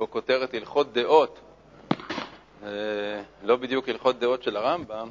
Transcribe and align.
פה 0.00 0.06
כותרת 0.06 0.54
הלכות 0.54 0.92
דעות, 0.92 1.40
אה, 2.62 2.68
לא 3.42 3.56
בדיוק 3.56 3.88
הלכות 3.88 4.18
דעות 4.18 4.42
של 4.42 4.56
הרמב"ם, 4.56 5.08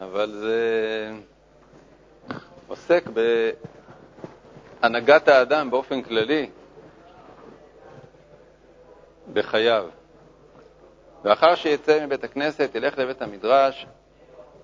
אבל 0.00 0.30
זה 0.30 1.10
עוסק 2.68 3.04
בהנהגת 4.80 5.28
האדם 5.28 5.70
באופן 5.70 6.02
כללי 6.02 6.50
בחייו. 9.32 9.88
ואחר 11.24 11.54
שיצא 11.54 12.06
מבית 12.06 12.24
הכנסת, 12.24 12.70
ילך 12.74 12.98
לבית 12.98 13.22
המדרש, 13.22 13.86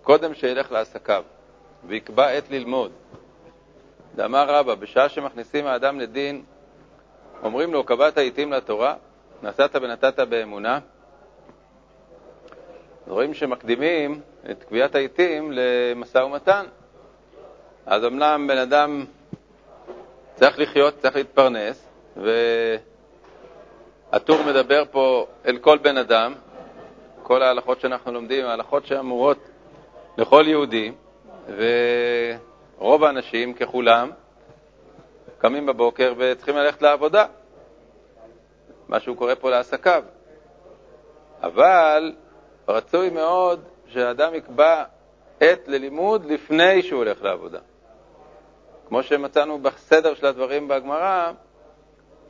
קודם 0.03 0.35
שילך 0.35 0.73
לעסקיו, 0.73 1.25
ויקבע 1.87 2.27
עת 2.27 2.51
ללמוד. 2.51 2.93
דאמר 4.15 4.51
רבא, 4.51 4.75
בשעה 4.75 5.09
שמכניסים 5.09 5.67
האדם 5.67 6.01
לדין, 6.01 6.45
אומרים 7.43 7.73
לו, 7.73 7.85
קבעת 7.85 8.19
עיתים 8.19 8.53
לתורה, 8.53 8.95
נשאת 9.43 9.77
ונתת 9.77 10.19
באמונה. 10.19 10.79
רואים 13.09 13.35
שמקדימים 13.35 14.21
את 14.51 14.65
קביעת 14.65 14.95
העיתים 14.95 15.53
למשא 15.53 16.19
ומתן. 16.19 16.67
אז 17.87 18.05
אמנם 18.05 18.47
בן 18.49 18.59
אדם 18.59 19.05
צריך 20.35 20.59
לחיות, 20.59 20.99
צריך 20.99 21.17
להתפרנס, 21.17 21.89
והטור 24.13 24.43
מדבר 24.47 24.83
פה 24.91 25.27
אל 25.47 25.59
כל 25.59 25.79
בן 25.79 25.97
אדם, 25.97 26.35
כל 27.23 27.43
ההלכות 27.43 27.81
שאנחנו 27.81 28.13
לומדים, 28.13 28.47
ההלכות 28.47 28.87
שאמורות 28.87 29.39
לכל 30.19 30.45
יהודי, 30.49 30.93
ורוב 32.79 33.05
האנשים, 33.05 33.55
ככולם, 33.55 34.11
קמים 35.47 35.67
בבוקר 35.67 36.15
וצריכים 36.17 36.57
ללכת 36.57 36.83
לעבודה, 36.83 37.27
מה 38.89 39.01
שהוא 39.01 39.17
קורא 39.17 39.35
פה 39.35 39.51
לעסקיו. 39.51 40.03
אבל 41.43 42.13
רצוי 42.69 43.11
מאוד 43.11 43.65
שהאדם 43.87 44.35
יקבע 44.35 44.85
עת 45.41 45.69
ללימוד 45.69 46.25
לפני 46.25 46.83
שהוא 46.83 46.99
הולך 46.99 47.23
לעבודה. 47.23 47.59
כמו 48.89 49.03
שמצאנו 49.03 49.59
בסדר 49.59 50.15
של 50.15 50.27
הדברים 50.27 50.69
בגמרא, 50.69 51.33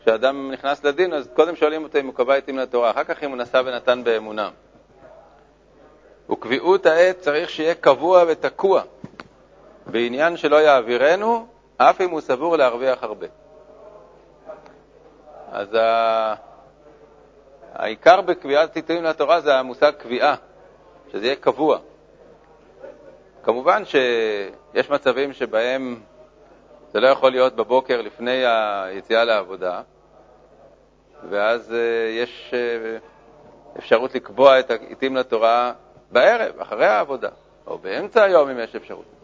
כשאדם 0.01 0.51
נכנס 0.53 0.85
לדין, 0.85 1.13
אז 1.13 1.29
קודם 1.35 1.57
שואלים 1.57 1.83
אותו 1.83 1.99
אם 1.99 2.07
הוא 2.07 2.15
קבע 2.15 2.35
עתים 2.35 2.59
לתורה, 2.59 2.91
אחר 2.91 3.05
כך 3.05 3.25
אם 3.25 3.31
הוא 3.31 3.39
נשא 3.39 3.63
ונתן 3.65 4.05
באמונה. 4.05 4.51
וקביעות 6.31 6.87
העת 6.87 7.19
צריך 7.19 7.51
שיהיה 7.51 7.75
קבוע 7.75 8.25
ותקוע, 8.29 8.83
בעניין 9.87 10.37
שלא 10.37 10.57
יעבירנו, 10.57 11.56
אף 11.77 12.01
אם 12.01 12.11
הוא 12.11 12.21
סבור 12.21 12.57
להרוויח 12.57 13.03
הרבה. 13.03 13.27
אז 15.53 15.75
ה... 15.75 16.35
העיקר 17.73 18.21
בקביעת 18.21 18.73
ציטויים 18.73 19.05
לתורה 19.05 19.41
זה 19.41 19.55
המושג 19.55 19.93
קביעה, 19.99 20.35
שזה 21.13 21.27
יהיה 21.27 21.37
קבוע. 21.37 21.79
כמובן 23.43 23.83
שיש 23.85 24.91
מצבים 24.91 25.33
שבהם 25.33 26.01
זה 26.93 27.01
לא 27.01 27.09
יכול 27.09 27.31
להיות 27.31 27.57
בבוקר 27.57 28.01
לפני 28.01 28.45
היציאה 28.47 29.25
לעבודה, 29.25 29.83
ואז 31.31 31.73
אה, 31.73 31.79
יש 32.11 32.55
אה, 32.55 32.99
אפשרות 33.79 34.15
לקבוע 34.15 34.61
את 34.61 34.71
העיתים 34.71 35.17
לתורה 35.17 35.73
בערב, 36.11 36.61
אחרי 36.61 36.87
העבודה, 36.87 37.29
או 37.67 37.79
באמצע 37.79 38.23
היום 38.23 38.49
אם 38.49 38.59
יש 38.59 38.77
אפשרות. 38.77 39.16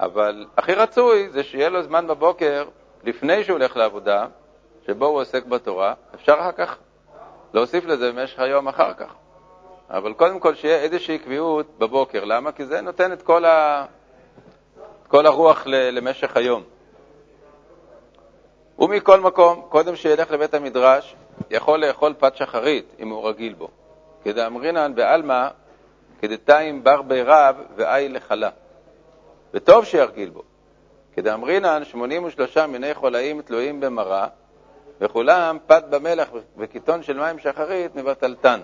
אבל 0.00 0.46
הכי 0.56 0.72
רצוי 0.72 1.28
זה 1.30 1.44
שיהיה 1.44 1.68
לו 1.68 1.82
זמן 1.82 2.06
בבוקר, 2.06 2.64
לפני 3.04 3.44
שהוא 3.44 3.58
הולך 3.58 3.76
לעבודה, 3.76 4.26
שבו 4.86 5.06
הוא 5.06 5.20
עוסק 5.20 5.44
בתורה, 5.44 5.94
אפשר 6.14 6.34
אחר 6.40 6.52
כך 6.52 6.76
להוסיף 7.54 7.84
לזה 7.84 8.12
במשך 8.12 8.38
היום 8.38 8.68
אחר 8.68 8.94
כך. 8.94 9.14
אבל 9.90 10.12
קודם 10.12 10.40
כל 10.40 10.54
שיהיה 10.54 10.78
איזושהי 10.78 11.18
קביעות 11.18 11.78
בבוקר. 11.78 12.24
למה? 12.24 12.52
כי 12.52 12.66
זה 12.66 12.80
נותן 12.80 13.12
את 13.12 13.22
כל, 13.22 13.44
ה... 13.44 13.84
כל 15.08 15.26
הרוח 15.26 15.66
למשך 15.66 16.36
היום. 16.36 16.62
ומכל 18.78 19.20
מקום, 19.20 19.66
קודם 19.68 19.96
שילך 19.96 20.30
לבית 20.30 20.54
המדרש, 20.54 21.16
יכול 21.50 21.78
לאכול 21.78 22.14
פת 22.18 22.36
שחרית, 22.36 22.94
אם 22.98 23.08
הוא 23.08 23.28
רגיל 23.28 23.54
בו. 23.54 23.68
כדאמרינן 24.24 24.94
בעלמא, 24.94 25.48
כדתיים 26.20 26.84
בר 26.84 27.02
בי 27.02 27.22
רב 27.22 27.56
ואי 27.76 28.08
לחלה. 28.08 28.50
וטוב 29.56 29.84
שירגיל 29.84 30.30
בו. 30.30 30.42
כדאמרינן 31.12 31.84
83 31.84 32.58
מיני 32.58 32.94
חולאים 32.94 33.42
תלויים 33.42 33.80
במרה, 33.80 34.28
וכולם 35.00 35.58
פת 35.66 35.84
במלח 35.90 36.28
וקיטון 36.56 37.02
של 37.02 37.18
מים 37.18 37.38
שחרית 37.38 37.94
מבטלתן. 37.94 38.60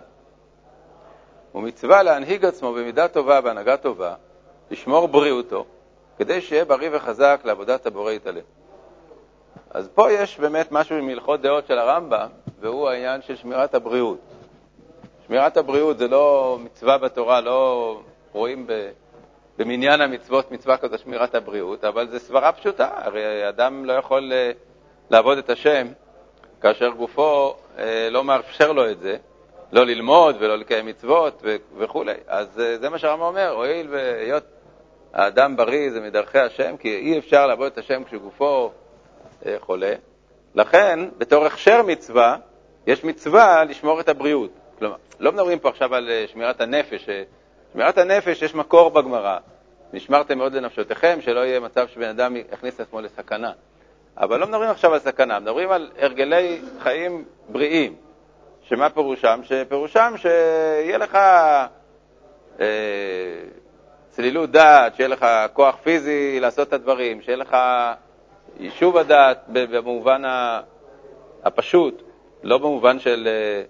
ומצווה 1.54 2.02
להנהיג 2.02 2.44
עצמו 2.44 2.72
במידה 2.72 3.08
טובה, 3.08 3.40
בהנהגה 3.40 3.76
טובה, 3.76 4.14
לשמור 4.70 5.08
בריאותו, 5.08 5.64
כדי 6.18 6.40
שיהיה 6.40 6.64
בריא 6.64 6.90
וחזק 6.92 7.40
לעבודת 7.44 7.86
הבורא 7.86 8.12
יתעלה. 8.12 8.40
אז 9.70 9.88
פה 9.94 10.12
יש 10.12 10.38
באמת 10.38 10.72
משהו 10.72 11.02
מהלכות 11.02 11.40
דעות 11.40 11.66
של 11.66 11.78
הרמב"ם, 11.78 12.28
והוא 12.60 12.88
העניין 12.88 13.22
של 13.22 13.36
שמירת 13.36 13.74
הבריאות. 13.74 14.18
שמירת 15.26 15.56
הבריאות 15.56 15.98
זה 15.98 16.08
לא 16.08 16.58
מצווה 16.60 16.98
בתורה, 16.98 17.40
לא 17.40 18.00
רואים 18.32 18.66
ב, 18.66 18.90
במניין 19.58 20.00
המצוות 20.00 20.52
מצווה 20.52 20.76
כזו 20.76 20.98
שמירת 20.98 21.34
הבריאות, 21.34 21.84
אבל 21.84 22.08
זו 22.08 22.18
סברה 22.18 22.52
פשוטה, 22.52 22.88
הרי 22.94 23.48
אדם 23.48 23.84
לא 23.84 23.92
יכול 23.92 24.32
אה, 24.32 24.50
לעבוד 25.10 25.38
את 25.38 25.50
השם 25.50 25.86
כאשר 26.60 26.88
גופו 26.88 27.54
אה, 27.78 28.08
לא 28.10 28.24
מאפשר 28.24 28.72
לו 28.72 28.90
את 28.90 29.00
זה, 29.00 29.16
לא 29.72 29.86
ללמוד 29.86 30.36
ולא 30.40 30.58
לקיים 30.58 30.86
מצוות 30.86 31.42
וכו'. 31.78 32.04
אז 32.26 32.60
אה, 32.60 32.78
זה 32.78 32.88
מה 32.88 32.98
שהרמב"ם 32.98 33.22
אומר, 33.22 33.48
הואיל 33.50 33.88
והיות 33.90 34.44
האדם 35.12 35.56
בריא 35.56 35.90
זה 35.90 36.00
מדרכי 36.00 36.38
השם, 36.38 36.76
כי 36.76 36.96
אי 36.96 37.18
אפשר 37.18 37.46
לעבוד 37.46 37.72
את 37.72 37.78
השם 37.78 38.04
כשגופו 38.04 38.70
חולה, 39.58 39.94
לכן 40.54 41.00
בתור 41.18 41.44
הכשר 41.44 41.82
מצווה, 41.82 42.36
יש 42.86 43.04
מצווה 43.04 43.64
לשמור 43.64 44.00
את 44.00 44.08
הבריאות. 44.08 44.50
כלומר, 44.78 44.96
לא 45.20 45.32
מדברים 45.32 45.58
פה 45.58 45.68
עכשיו 45.68 45.94
על 45.94 46.10
שמירת 46.26 46.60
הנפש. 46.60 47.08
שמירת 47.72 47.98
הנפש 47.98 48.42
יש 48.42 48.54
מקור 48.54 48.90
בגמרא. 48.90 49.38
נשמרתם 49.92 50.38
מאוד 50.38 50.54
לנפשותיכם, 50.54 51.18
שלא 51.20 51.40
יהיה 51.40 51.60
מצב 51.60 51.88
שבן 51.88 52.08
אדם 52.08 52.36
יכניס 52.52 52.74
את 52.74 52.80
עצמו 52.80 53.00
לסכנה. 53.00 53.52
אבל 54.16 54.40
לא 54.40 54.46
מדברים 54.46 54.70
עכשיו 54.70 54.94
על 54.94 55.00
סכנה, 55.00 55.40
מדברים 55.40 55.70
על 55.70 55.90
הרגלי 55.98 56.60
חיים 56.78 57.24
בריאים. 57.48 57.96
שמה 58.62 58.90
פירושם? 58.90 59.40
שפירושם 59.42 60.14
שיהיה 60.16 60.98
לך 60.98 61.14
אה, 62.60 62.66
צלילות 64.08 64.50
דעת, 64.50 64.94
שיהיה 64.94 65.08
לך 65.08 65.26
כוח 65.52 65.76
פיזי 65.82 66.40
לעשות 66.40 66.68
את 66.68 66.72
הדברים, 66.72 67.22
שיהיה 67.22 67.36
לך 67.36 67.56
יישוב 68.60 68.96
הדעת 68.96 69.44
במובן 69.48 70.22
הפשוט, 71.44 72.02
לא 72.42 72.58
במובן 72.58 72.98
של 72.98 73.28
אה, 73.28 73.62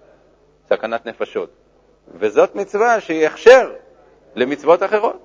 סכנת 0.69 1.05
נפשות. 1.05 1.49
וזאת 2.13 2.55
מצווה 2.55 2.99
שהיא 2.99 3.27
הכשר 3.27 3.71
למצוות 4.35 4.83
אחרות. 4.83 5.19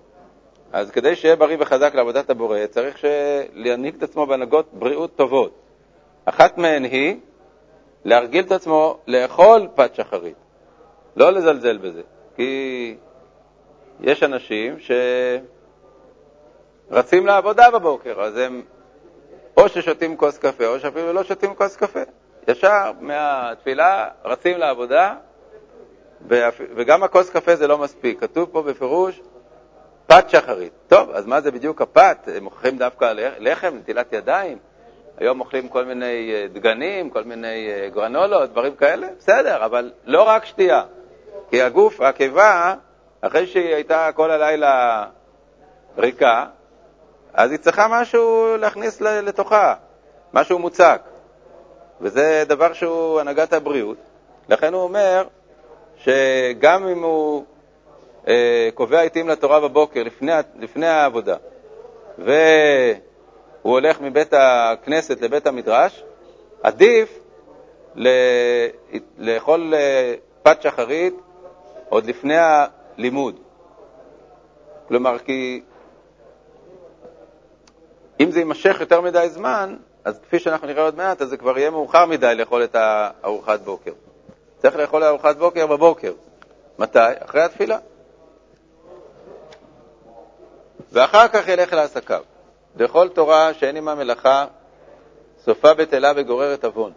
אז 0.73 0.91
כדי 0.91 1.17
שיהיה 1.17 1.37
בריא 1.37 1.57
וחזק 1.61 1.95
לעבודת 1.95 2.31
הבורא, 2.31 2.67
צריך 2.71 3.05
להנהיג 3.53 3.95
את 3.95 4.03
עצמו 4.03 4.27
בהנהגות 4.27 4.69
בריאות 4.73 5.17
טובות. 5.17 5.59
אחת 6.25 6.59
מהן 6.59 6.85
היא 6.85 7.17
להרגיל 8.05 8.45
את 8.45 8.53
עצמו 8.53 8.99
לאכול 9.07 9.69
פת 9.75 9.95
שחרית, 9.95 10.37
לא 11.17 11.33
לזלזל 11.33 11.79
בזה, 11.79 12.03
כי 12.37 12.97
יש 14.01 14.23
אנשים 14.23 14.77
שרצים 16.91 17.27
לעבודה 17.27 17.71
בבוקר, 17.71 18.21
אז 18.21 18.37
הם 18.37 18.63
או 19.57 19.69
ששותים 19.69 20.17
כוס 20.17 20.39
קפה 20.39 20.67
או 20.67 20.81
שאפילו 20.81 21.13
לא 21.13 21.25
שותים 21.25 21.55
כוס 21.55 21.77
קפה. 21.77 22.01
ישר 22.49 22.93
מהתפילה 23.01 24.09
רצים 24.25 24.59
לעבודה, 24.59 25.15
וגם 26.77 27.03
הכוס 27.03 27.31
קפה 27.31 27.57
זה 27.57 27.67
לא 27.67 27.79
מספיק. 27.79 28.21
כתוב 28.21 28.49
פה 28.53 28.63
בפירוש 28.63 29.21
פת 30.07 30.31
שחרית. 30.31 30.73
טוב, 30.89 31.11
אז 31.11 31.27
מה 31.27 31.41
זה 31.41 31.51
בדיוק 31.51 31.83
הפת? 31.83 32.29
הם 32.37 32.47
אוכלים 32.47 32.79
דווקא 32.79 33.13
לחם, 33.39 33.75
נטילת 33.77 34.13
ידיים? 34.13 34.59
היום 35.19 35.41
אוכלים 35.41 35.69
כל 35.69 35.85
מיני 35.85 36.33
אה, 36.35 36.47
דגנים, 36.53 37.11
כל 37.11 37.25
מיני 37.25 37.71
אה, 37.71 37.89
גרנולות, 37.89 38.51
דברים 38.51 38.77
כאלה? 38.77 39.07
בסדר, 39.19 39.65
אבל 39.65 39.93
לא 40.05 40.23
רק 40.23 40.45
שתייה. 40.45 40.83
כי 41.51 41.63
הגוף, 41.63 42.01
הקיבה, 42.01 42.75
אחרי 43.21 43.47
שהיא 43.47 43.75
הייתה 43.75 44.11
כל 44.15 44.31
הלילה 44.31 45.07
ריקה, 45.99 46.47
אז 47.35 47.51
היא 47.51 47.59
צריכה 47.59 47.87
משהו 47.91 48.57
להכניס 48.57 49.01
לתוכה, 49.01 49.75
משהו 50.33 50.59
מוצק. 50.59 51.01
וזה 52.01 52.45
דבר 52.47 52.73
שהוא 52.73 53.21
הנהגת 53.21 53.53
הבריאות. 53.53 53.99
לכן 54.49 54.75
הוא 54.75 54.83
אומר 54.83 55.27
שגם 55.99 56.89
אם 56.89 57.03
הוא 57.03 57.45
אה, 58.29 58.69
קובע 58.75 59.01
עיתים 59.01 59.29
לתורה 59.29 59.61
בבוקר, 59.61 60.03
לפני, 60.03 60.33
לפני 60.59 60.87
העבודה, 60.87 61.37
והוא 62.19 62.33
הולך 63.63 64.01
מבית 64.01 64.33
הכנסת 64.33 65.21
לבית 65.21 65.47
המדרש, 65.47 66.05
עדיף 66.63 67.19
לאכול 69.19 69.75
אה, 69.75 70.15
פת 70.43 70.63
שחרית 70.63 71.15
עוד 71.89 72.07
לפני 72.07 72.35
הלימוד. 72.39 73.41
כלומר, 74.89 75.19
כי 75.19 75.63
אם 78.21 78.31
זה 78.31 78.39
יימשך 78.39 78.77
יותר 78.81 79.01
מדי 79.01 79.29
זמן, 79.29 79.77
אז 80.05 80.19
כפי 80.19 80.39
שאנחנו 80.39 80.67
נראה 80.67 80.83
עוד 80.83 80.97
מעט, 80.97 81.23
אז 81.23 81.29
זה 81.29 81.37
כבר 81.37 81.59
יהיה 81.59 81.71
מאוחר 81.71 82.07
מדי 82.07 82.35
לאכול 82.35 82.65
את 82.65 82.75
הארוחת 82.75 83.61
בוקר. 83.61 83.93
צריך 84.59 84.77
לאכול 84.77 85.05
ארוחת 85.05 85.37
בוקר 85.37 85.67
בבוקר. 85.67 86.13
מתי? 86.79 86.99
אחרי 87.25 87.43
התפילה. 87.43 87.79
ואחר 90.93 91.29
כך 91.29 91.49
ילך 91.49 91.73
לעסקיו. 91.73 92.23
וכל 92.77 93.09
תורה 93.09 93.55
שאין 93.55 93.77
עמה 93.77 93.95
מלאכה, 93.95 94.47
סופה 95.45 95.75
בטלה 95.75 96.13
וגוררת 96.17 96.65
עוון. 96.65 96.93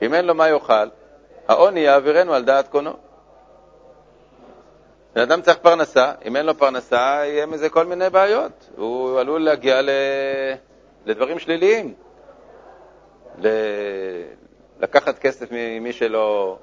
שאם 0.00 0.14
אין 0.14 0.24
לו 0.24 0.34
מה 0.34 0.48
יאכל, 0.48 0.88
העוני 1.48 1.80
יעבירנו 1.80 2.34
על 2.34 2.44
דעת 2.44 2.68
קונו. 2.68 2.92
בן 5.14 5.20
אדם 5.20 5.42
צריך 5.42 5.58
פרנסה, 5.58 6.12
אם 6.24 6.36
אין 6.36 6.46
לו 6.46 6.58
פרנסה, 6.58 7.20
יהיה 7.24 7.46
מזה 7.46 7.68
כל 7.68 7.86
מיני 7.86 8.10
בעיות. 8.10 8.70
הוא 8.76 9.20
עלול 9.20 9.44
להגיע 9.44 9.82
ל... 9.82 9.90
לדברים 11.06 11.38
שליליים. 11.38 11.94
ל... 13.38 13.48
לקחת 14.80 15.18
כסף 15.18 15.48
ממי 15.50 15.92
שלא 15.92 16.56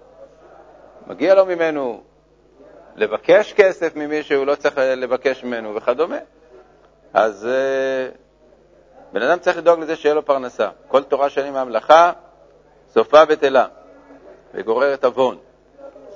מגיע 1.10 1.36
לו 1.36 1.46
ממנו, 1.46 2.02
לבקש 2.96 3.54
כסף 3.54 3.96
ממי 3.96 4.24
שהוא 4.24 4.46
לא 4.46 4.56
צריך 4.56 4.78
לבקש 4.78 5.44
ממנו 5.44 5.76
וכדומה. 5.76 6.18
אז 7.14 7.48
uh, 7.48 8.16
בן 9.14 9.22
אדם 9.22 9.40
צריך 9.40 9.58
לדאוג 9.58 9.80
לזה 9.80 9.96
שיהיה 9.96 10.16
לו 10.16 10.26
פרנסה. 10.26 10.70
כל 10.88 11.04
תורה 11.04 11.30
שאין 11.30 11.54
מהמלאכה, 11.54 12.12
סופה 12.94 13.26
בטלה, 13.26 13.66
וגוררת 14.54 15.04
עוון. 15.04 15.38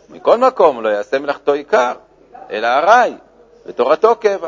מכל 0.10 0.38
מקום 0.38 0.84
לא 0.84 0.90
יעשה 0.90 1.20
מלאכתו 1.20 1.54
עיקר, 1.54 1.94
אלא 2.52 2.68
ארעי, 2.68 3.14
ותורתו 3.66 4.16
קבע. 4.16 4.48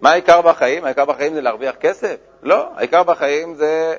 מה 0.00 0.10
העיקר 0.10 0.40
בחיים? 0.40 0.84
העיקר 0.84 1.04
בחיים 1.04 1.34
זה 1.34 1.40
להרוויח 1.40 1.74
כסף? 1.74 2.16
לא, 2.42 2.68
העיקר 2.76 3.02
בחיים 3.02 3.54
זה 3.54 3.94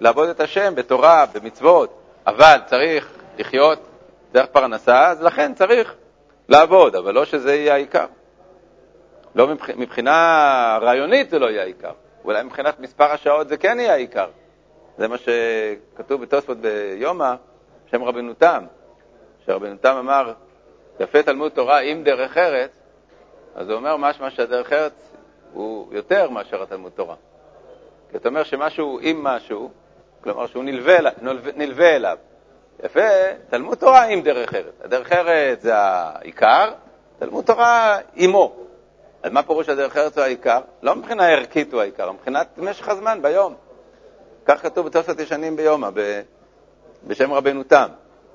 לעבוד 0.00 0.28
את 0.28 0.40
השם 0.40 0.74
בתורה, 0.74 1.26
במצוות, 1.34 1.94
אבל 2.26 2.58
צריך 2.66 3.08
לחיות 3.38 3.78
דרך 4.34 4.46
פרנסה, 4.46 5.08
אז 5.08 5.22
לכן 5.22 5.54
צריך 5.54 5.94
לעבוד, 6.48 6.96
אבל 6.96 7.14
לא 7.14 7.24
שזה 7.24 7.54
יהיה 7.54 7.74
העיקר. 7.74 8.06
לא 9.34 9.46
מבח... 9.46 9.70
מבחינה 9.70 10.78
רעיונית 10.82 11.30
זה 11.30 11.38
לא 11.38 11.46
יהיה 11.50 11.62
העיקר, 11.62 11.92
אולי 12.24 12.42
מבחינת 12.42 12.80
מספר 12.80 13.04
השעות 13.04 13.48
זה 13.48 13.56
כן 13.56 13.76
יהיה 13.80 13.92
העיקר. 13.92 14.28
זה 14.98 15.08
מה 15.08 15.16
שכתוב 15.18 16.22
בתוספות 16.22 16.58
ביומא, 16.58 17.34
בשם 17.86 18.02
רבנו 18.02 18.34
תם, 18.34 18.64
שרבנו 19.46 19.76
תם 19.76 19.96
אמר, 19.96 20.32
יפה 21.00 21.22
תלמוד 21.22 21.52
תורה 21.52 21.80
עם 21.80 22.04
דרך 22.04 22.38
ארץ, 22.38 22.70
אז 23.54 23.68
הוא 23.68 23.76
אומר 23.76 23.96
משמע 23.96 24.30
שהדרך 24.30 24.72
ארץ 24.72 24.92
הוא 25.52 25.94
יותר 25.94 26.30
מאשר 26.30 26.62
התלמוד 26.62 26.92
תורה. 26.92 27.16
כי 28.10 28.16
אתה 28.16 28.28
אומר 28.28 28.42
שמשהו 28.42 28.98
עם 29.02 29.24
משהו, 29.24 29.70
כלומר 30.20 30.46
שהוא 30.46 30.64
נלווה, 30.64 30.96
נלווה 31.56 31.96
אליו. 31.96 32.18
יפה, 32.82 33.00
תלמוד 33.50 33.78
תורה 33.78 34.04
עם 34.04 34.22
דרך 34.22 34.54
ארץ. 34.54 34.74
הדרך 34.84 35.12
ארץ 35.12 35.62
זה 35.62 35.76
העיקר, 35.76 36.72
תלמוד 37.18 37.44
תורה 37.44 37.98
עמו. 38.14 38.56
אז 39.22 39.32
מה 39.32 39.42
פירוש 39.42 39.68
הדרך 39.68 39.96
ארץ 39.96 40.18
הוא 40.18 40.24
העיקר? 40.24 40.60
לא 40.82 40.96
מבחינה 40.96 41.28
ערכית 41.28 41.72
הוא 41.72 41.80
העיקר, 41.80 42.12
מבחינת 42.12 42.46
משך 42.56 42.88
הזמן 42.88 43.22
ביום. 43.22 43.54
כך 44.46 44.62
כתוב 44.62 44.86
בתוספת 44.86 45.20
ישנים 45.20 45.56
ביומא, 45.56 45.88
בשם 47.06 47.32
רבנו 47.32 47.62
תם. 47.62 47.86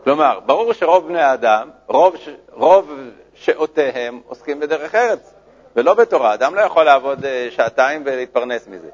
כלומר, 0.03 0.39
ברור 0.45 0.73
שרוב 0.73 1.07
בני 1.07 1.21
האדם, 1.21 1.69
רוב, 1.87 2.15
רוב 2.51 2.91
שעותיהם 3.33 4.21
עוסקים 4.27 4.59
בדרך 4.59 4.95
ארץ, 4.95 5.33
ולא 5.75 5.93
בתורה. 5.93 6.33
אדם 6.33 6.55
לא 6.55 6.61
יכול 6.61 6.83
לעבוד 6.83 7.25
אה, 7.25 7.47
שעתיים 7.51 8.03
ולהתפרנס 8.05 8.67
מזה. 8.67 8.89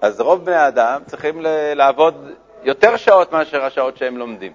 אז 0.00 0.20
רוב 0.20 0.44
בני 0.44 0.56
האדם 0.56 1.02
צריכים 1.06 1.40
לעבוד 1.74 2.30
יותר 2.62 2.96
שעות 2.96 3.32
מאשר 3.32 3.64
השעות 3.64 3.96
שהם 3.96 4.16
לומדים. 4.16 4.52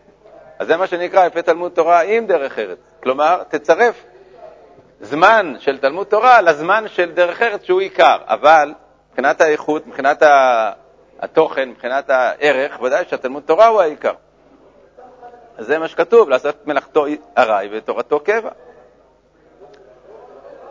אז 0.59 0.67
זה 0.67 0.77
מה 0.77 0.87
שנקרא 0.87 1.25
יפה 1.25 1.41
תלמוד 1.41 1.71
תורה 1.71 2.01
עם 2.01 2.27
דרך 2.27 2.59
ארץ. 2.59 2.77
כלומר, 3.03 3.43
תצרף 3.49 4.03
זמן 5.01 5.53
של 5.59 5.77
תלמוד 5.77 6.07
תורה 6.07 6.41
לזמן 6.41 6.83
של 6.87 7.11
דרך 7.11 7.41
ארץ 7.41 7.63
שהוא 7.63 7.79
עיקר, 7.79 8.17
אבל 8.27 8.73
מבחינת 9.09 9.41
האיכות, 9.41 9.87
מבחינת 9.87 10.23
התוכן, 11.19 11.69
מבחינת 11.69 12.09
הערך, 12.09 12.81
ודאי 12.81 13.05
שהתלמוד 13.09 13.43
תורה 13.45 13.67
הוא 13.67 13.81
העיקר. 13.81 14.13
אז 15.57 15.65
זה 15.65 15.79
מה 15.79 15.87
שכתוב, 15.87 16.29
לעשות 16.29 16.67
מלאכתו 16.67 17.05
ארעי 17.37 17.69
ותורתו 17.71 18.19
קבע. 18.19 18.49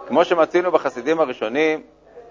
כמו 0.06 0.24
שמצינו 0.24 0.72
בחסידים 0.72 1.20
הראשונים, 1.20 1.82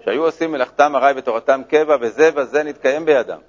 שהיו 0.05 0.25
עושים 0.25 0.51
מלאכתם 0.51 0.95
ארעי 0.95 1.13
ותורתם 1.17 1.61
קבע, 1.69 1.97
וזה 2.01 2.29
וזה 2.35 2.63
נתקיים 2.63 3.05
בידם. 3.05 3.39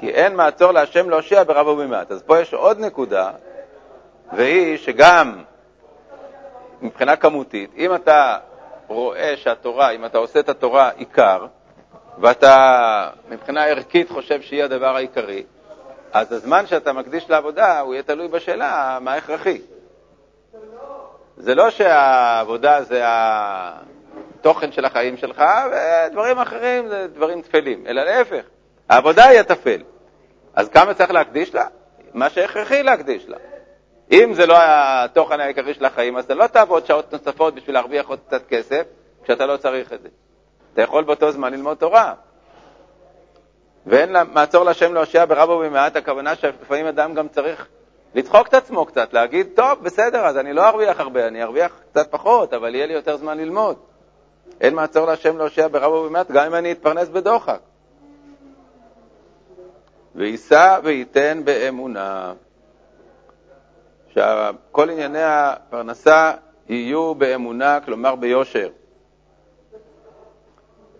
כי 0.00 0.10
אין 0.10 0.36
מעצור 0.36 0.72
להשם 0.72 1.10
להושיע 1.10 1.44
ברב 1.44 1.66
ובמעט. 1.66 2.10
אז 2.10 2.22
פה 2.22 2.40
יש 2.40 2.54
עוד 2.54 2.80
נקודה, 2.80 3.30
והיא 4.32 4.78
שגם 4.78 5.42
מבחינה 6.82 7.16
כמותית, 7.16 7.70
אם 7.76 7.94
אתה 7.94 8.38
רואה 8.86 9.34
שהתורה, 9.36 9.90
אם 9.90 10.04
אתה 10.04 10.18
עושה 10.18 10.40
את 10.40 10.48
התורה 10.48 10.90
עיקר, 10.96 11.46
ואתה 12.18 13.10
מבחינה 13.28 13.64
ערכית 13.64 14.10
חושב 14.10 14.42
שהיא 14.42 14.64
הדבר 14.64 14.96
העיקרי, 14.96 15.42
אז 16.12 16.32
הזמן 16.32 16.66
שאתה 16.66 16.92
מקדיש 16.92 17.30
לעבודה 17.30 17.80
הוא 17.80 17.94
יהיה 17.94 18.02
תלוי 18.02 18.28
בשאלה 18.28 18.98
מה 19.00 19.14
הכרחי. 19.14 19.60
זה 21.36 21.54
לא 21.54 21.70
שהעבודה 21.70 22.82
זה 22.82 23.02
התוכן 23.04 24.72
של 24.72 24.84
החיים 24.84 25.16
שלך, 25.16 25.42
ודברים 25.72 26.38
אחרים 26.38 26.88
זה 26.88 27.06
דברים 27.14 27.42
תפלים, 27.42 27.86
אלא 27.86 28.02
להפך, 28.02 28.44
העבודה 28.88 29.24
היא 29.24 29.40
הטפל. 29.40 29.80
אז 30.54 30.68
כמה 30.68 30.94
צריך 30.94 31.10
להקדיש 31.10 31.54
לה? 31.54 31.66
מה 32.14 32.30
שהכרחי 32.30 32.82
להקדיש 32.82 33.28
לה. 33.28 33.36
אם 34.12 34.34
זה 34.34 34.46
לא 34.46 34.56
התוכן 34.60 35.40
העיקרי 35.40 35.74
של 35.74 35.84
החיים, 35.84 36.16
אז 36.16 36.24
אתה 36.24 36.34
לא 36.34 36.46
תעבוד 36.46 36.86
שעות 36.86 37.12
נוספות 37.12 37.54
בשביל 37.54 37.74
להרוויח 37.74 38.08
עוד 38.08 38.18
קצת 38.26 38.46
כסף, 38.48 38.82
כשאתה 39.24 39.46
לא 39.46 39.56
צריך 39.56 39.92
את 39.92 40.02
זה. 40.02 40.08
אתה 40.72 40.82
יכול 40.82 41.04
באותו 41.04 41.32
זמן 41.32 41.52
ללמוד 41.52 41.76
תורה. 41.76 42.14
ואין 43.86 44.12
לה, 44.12 44.24
מעצור 44.24 44.64
להשם 44.64 44.94
להושיע 44.94 45.24
ברבו 45.24 45.52
ובמעט, 45.52 45.96
הכוונה 45.96 46.36
שלפעמים 46.36 46.86
אדם 46.86 47.14
גם 47.14 47.28
צריך 47.28 47.68
לדחוק 48.14 48.48
את 48.48 48.54
עצמו 48.54 48.84
קצת, 48.84 49.12
להגיד, 49.12 49.48
טוב, 49.54 49.82
בסדר, 49.82 50.26
אז 50.26 50.36
אני 50.36 50.52
לא 50.52 50.68
ארוויח 50.68 51.00
הרבה, 51.00 51.26
אני 51.26 51.42
ארוויח 51.42 51.72
קצת 51.90 52.10
פחות, 52.10 52.52
אבל 52.52 52.74
יהיה 52.74 52.86
לי 52.86 52.92
יותר 52.92 53.16
זמן 53.16 53.38
ללמוד. 53.38 53.76
אין 54.60 54.74
מעצור 54.74 55.06
להשם 55.06 55.38
להושיע 55.38 55.68
ברבו 55.68 55.94
ובמעט, 55.94 56.30
גם 56.30 56.46
אם 56.46 56.54
אני 56.54 56.72
אתפרנס 56.72 57.08
בדוחק. 57.08 57.58
ויישא 60.14 60.78
וייתן 60.82 61.40
באמונה. 61.44 62.32
שכל 64.08 64.90
ענייני 64.90 65.22
הפרנסה 65.22 66.32
יהיו 66.68 67.14
באמונה, 67.14 67.78
כלומר 67.84 68.14
ביושר. 68.14 68.68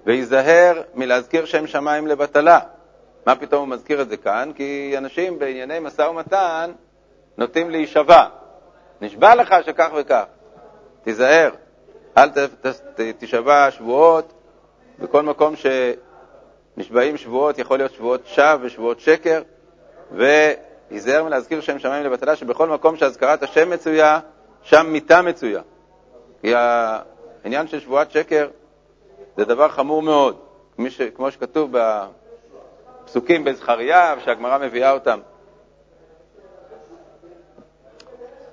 וייזהר 0.06 0.82
מלהזכיר 0.94 1.44
שם 1.44 1.66
שמיים 1.66 2.06
לבטלה. 2.06 2.58
מה 3.26 3.36
פתאום 3.36 3.60
הוא 3.60 3.68
מזכיר 3.68 4.02
את 4.02 4.08
זה 4.08 4.16
כאן? 4.16 4.50
כי 4.54 4.94
אנשים 4.98 5.38
בענייני 5.38 5.78
משא 5.78 6.02
ומתן 6.02 6.70
נוטים 7.38 7.70
להישבע. 7.70 8.26
נשבע 9.00 9.34
לך 9.34 9.54
שכך 9.66 9.88
וכך. 9.96 10.24
תיזהר, 11.02 11.50
אל 12.18 12.30
תישבע 13.18 13.70
שבועות. 13.70 14.32
בכל 14.98 15.22
מקום 15.22 15.56
שנשבעים 16.76 17.16
שבועות, 17.16 17.58
יכול 17.58 17.78
להיות 17.78 17.92
שבועות 17.92 18.26
שווא 18.26 18.56
ושבועות 18.62 19.00
שקר, 19.00 19.42
וייזהר 20.12 21.24
מלהזכיר 21.24 21.60
שם 21.60 21.78
שמיים 21.78 22.04
לבטלה, 22.04 22.36
שבכל 22.36 22.68
מקום 22.68 22.96
שהזכרת 22.96 23.42
השם 23.42 23.70
מצויה, 23.70 24.20
שם 24.62 24.86
מיתה 24.88 25.22
מצויה. 25.22 25.62
כי 26.40 26.54
העניין 26.54 27.68
של 27.68 27.80
שבועת 27.80 28.10
שקר 28.10 28.48
זה 29.36 29.44
דבר 29.44 29.68
חמור 29.68 30.02
מאוד, 30.02 30.36
ש, 30.88 31.02
כמו 31.02 31.30
שכתוב 31.30 31.70
בפסוקים 33.04 33.44
בזכריה, 33.44 34.14
שהגמרא 34.24 34.58
מביאה 34.58 34.92
אותם. 34.92 35.20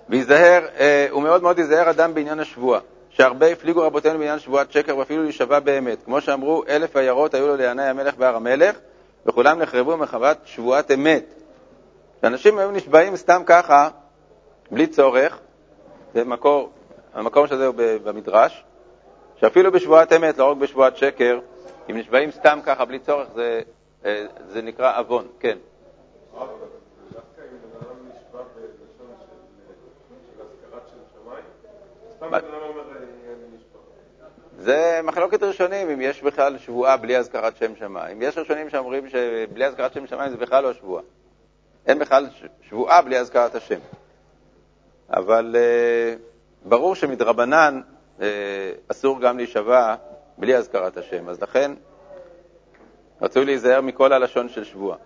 וייזהר, 0.10 0.66
אה, 0.80 1.08
הוא 1.10 1.24
מאוד 1.24 1.44
מאוד 1.44 1.60
ייזהר 1.60 1.90
אדם 1.90 2.14
בעניין 2.14 2.40
השבועה, 2.40 2.80
שהרבה 3.18 3.48
הפליגו 3.48 3.82
רבותינו 3.82 4.20
בעניין 4.20 4.40
שבועת 4.40 4.72
שקר 4.72 4.98
ואפילו 4.98 5.24
להישבע 5.24 5.60
באמת. 5.60 5.98
כמו 6.06 6.22
שאמרו, 6.22 6.64
אלף 6.68 6.96
עיירות 6.96 7.34
היו 7.34 7.48
לו 7.48 7.56
לינאי 7.56 7.86
המלך 7.86 8.16
בהר 8.16 8.36
המלך, 8.36 8.78
וכולם 9.26 9.60
נחרבו 9.60 9.98
מחוות 9.98 10.38
שבועת 10.46 10.92
אמת. 10.92 11.34
אנשים 12.24 12.58
היו 12.58 12.72
נשבעים 12.72 13.16
סתם 13.16 13.42
ככה, 13.46 13.90
בלי 14.72 14.88
צורך, 14.88 15.40
זה 16.14 16.24
מקור, 16.24 16.70
המקום 17.14 17.48
של 17.48 17.58
זה 17.58 17.68
הוא 17.68 17.76
במדרש, 17.78 18.64
שאפילו 19.36 19.72
בשבועת 19.72 20.14
אמת, 20.14 20.38
לא 20.38 20.52
רק 20.52 20.58
בשבועת 20.58 20.98
שקר, 20.98 21.40
אם 21.90 21.98
נשבעים 21.98 22.32
סתם 22.32 22.60
ככה 22.66 22.86
בלי 22.86 23.00
צורך, 23.00 23.28
זה, 23.36 23.62
אה, 24.06 24.26
זה 24.48 24.62
נקרא 24.62 25.00
עוון, 25.00 25.28
כן. 25.40 25.58
סתם 32.18 32.34
אדם 32.34 32.46
אומר 32.54 32.87
מחלוקת 35.04 35.44
ראשונים 35.44 35.90
אם 35.90 36.02
יש 36.02 36.24
בכלל 36.24 36.58
שבועה 36.58 36.98
בלי 36.98 37.18
אזכרת 37.18 37.58
שם 37.58 37.76
שמיים. 37.76 38.22
יש 38.22 38.38
ראשונים 38.38 38.70
שאומרים 38.70 39.10
שבלי 39.10 39.66
אזכרת 39.66 39.94
שם 39.94 40.08
שמיים 40.08 40.32
זה 40.32 40.38
בכלל 40.38 40.64
לא 40.64 40.74
שבועה. 40.74 41.04
אין 41.88 42.00
בכלל 42.00 42.28
שבועה 42.62 43.02
בלי 43.02 43.20
אזכרת 43.20 43.56
השם. 43.56 43.80
אבל 45.10 45.56
uh, 45.56 46.20
ברור 46.70 46.96
שמדרבנן 46.96 47.82
uh, 48.20 48.22
אסור 48.88 49.22
גם 49.22 49.38
להישבע 49.38 49.96
בלי 50.38 50.56
אזכרת 50.56 50.98
השם, 50.98 51.30
אז 51.30 51.42
לכן 51.42 51.72
רצוי 53.22 53.46
להיזהר 53.46 53.82
מכל 53.82 54.14
הלשון 54.14 54.50
של 54.50 54.64
שבועה. 54.64 54.98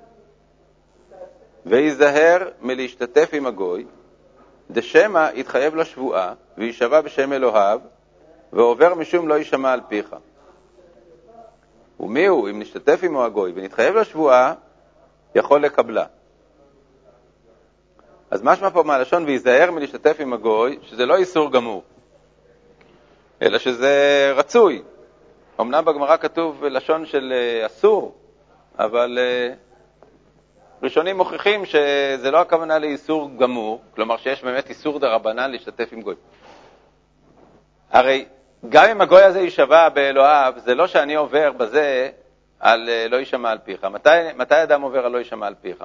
וייזהר 1.66 2.50
מלהשתתף 2.62 3.30
עם 3.34 3.46
הגוי, 3.46 3.86
דשמא 4.72 5.30
יתחייב 5.34 5.76
לו 5.76 5.86
שבועה, 5.86 6.34
ויישבע 6.58 7.02
בשם 7.02 7.34
אלוהיו, 7.34 7.80
ועובר 8.54 8.94
משום 8.94 9.28
לא 9.28 9.34
יישמע 9.34 9.74
על 9.74 9.82
פיך. 9.88 10.16
ומי 12.00 12.26
הוא, 12.26 12.50
אם 12.50 12.60
נשתתף 12.60 13.00
עמו 13.04 13.26
הגוי 13.26 13.52
ונתחייב 13.56 13.96
לשבועה, 13.96 14.54
יכול 15.36 15.66
לקבלה. 15.66 16.06
אז 18.32 18.44
משמע 18.44 18.70
פה 18.70 18.84
מהלשון 18.84 19.24
וייזהר 19.26 19.72
מלהשתתף 19.72 20.16
עם 20.20 20.34
הגוי, 20.34 20.80
שזה 20.82 21.06
לא 21.06 21.16
איסור 21.16 21.52
גמור, 21.52 21.84
אלא 23.42 23.58
שזה 23.58 24.32
רצוי. 24.36 24.82
אמנם 25.62 25.86
בגמרא 25.86 26.18
כתוב 26.18 26.66
לשון 26.66 27.06
של 27.06 27.34
אה, 27.36 27.66
אסור, 27.66 28.16
אבל 28.80 29.18
אה, 29.22 29.54
ראשונים 30.84 31.18
מוכיחים 31.18 31.66
שזה 31.66 32.32
לא 32.32 32.42
הכוונה 32.42 32.80
לאיסור 32.80 33.30
גמור, 33.38 33.82
כלומר 33.96 34.18
שיש 34.18 34.44
באמת 34.44 34.70
איסור 34.70 35.00
דה 35.00 35.16
רבנן 35.16 35.52
להשתתף 35.52 35.90
עם 35.92 36.02
גוי. 36.02 36.16
הרי 37.92 38.26
גם 38.70 38.90
אם 38.90 39.02
הגוי 39.02 39.24
הזה 39.24 39.40
יישבע 39.40 39.90
באלוהיו, 39.90 40.54
זה 40.58 40.76
לא 40.76 40.88
שאני 40.88 41.16
עובר 41.16 41.52
בזה 41.52 42.10
על 42.60 42.90
אה, 42.90 43.08
לא 43.10 43.18
יישמע 43.18 43.52
על 43.52 43.58
פיך. 43.58 43.84
מתי, 43.84 44.10
מתי 44.36 44.64
אדם 44.64 44.82
עובר 44.82 45.06
על 45.06 45.12
לא 45.12 45.18
יישמע 45.18 45.48
על 45.48 45.56
פיך? 45.62 45.84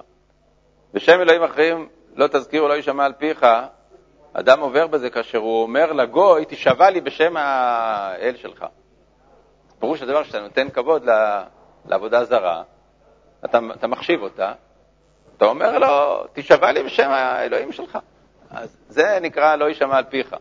בשם 0.95 1.21
אלוהים 1.21 1.43
אחרים 1.43 1.89
לא 2.15 2.27
תזכירו 2.27 2.69
לא 2.69 2.75
יישמע 2.75 3.05
על 3.05 3.13
פיך, 3.13 3.47
אדם 4.33 4.61
עובר 4.61 4.87
בזה 4.87 5.11
כאשר 5.11 5.39
הוא 5.39 5.63
אומר 5.63 5.93
לגוי, 5.93 6.45
תישבע 6.45 6.91
לי 6.91 7.01
בשם 7.01 7.37
האל 7.37 8.37
שלך. 8.37 8.67
פירוש 9.79 10.03
הדבר 10.03 10.23
שאתה 10.23 10.41
נותן 10.41 10.71
כבוד 10.71 11.09
לעבודה 11.89 12.25
זרה, 12.25 12.63
אתה, 13.45 13.59
אתה 13.75 13.87
מחשיב 13.87 14.23
אותה, 14.23 14.53
אתה 15.37 15.45
אומר 15.45 15.79
לו, 15.79 16.25
תישבע 16.33 16.73
לי 16.73 16.83
בשם 16.83 17.11
האלוהים 17.11 17.73
שלך. 17.73 17.99
אז 18.51 18.77
זה 18.89 19.19
נקרא 19.21 19.57
לא 19.57 19.65
יישמע 19.65 19.97
על 19.97 20.05
פיך. 20.05 20.37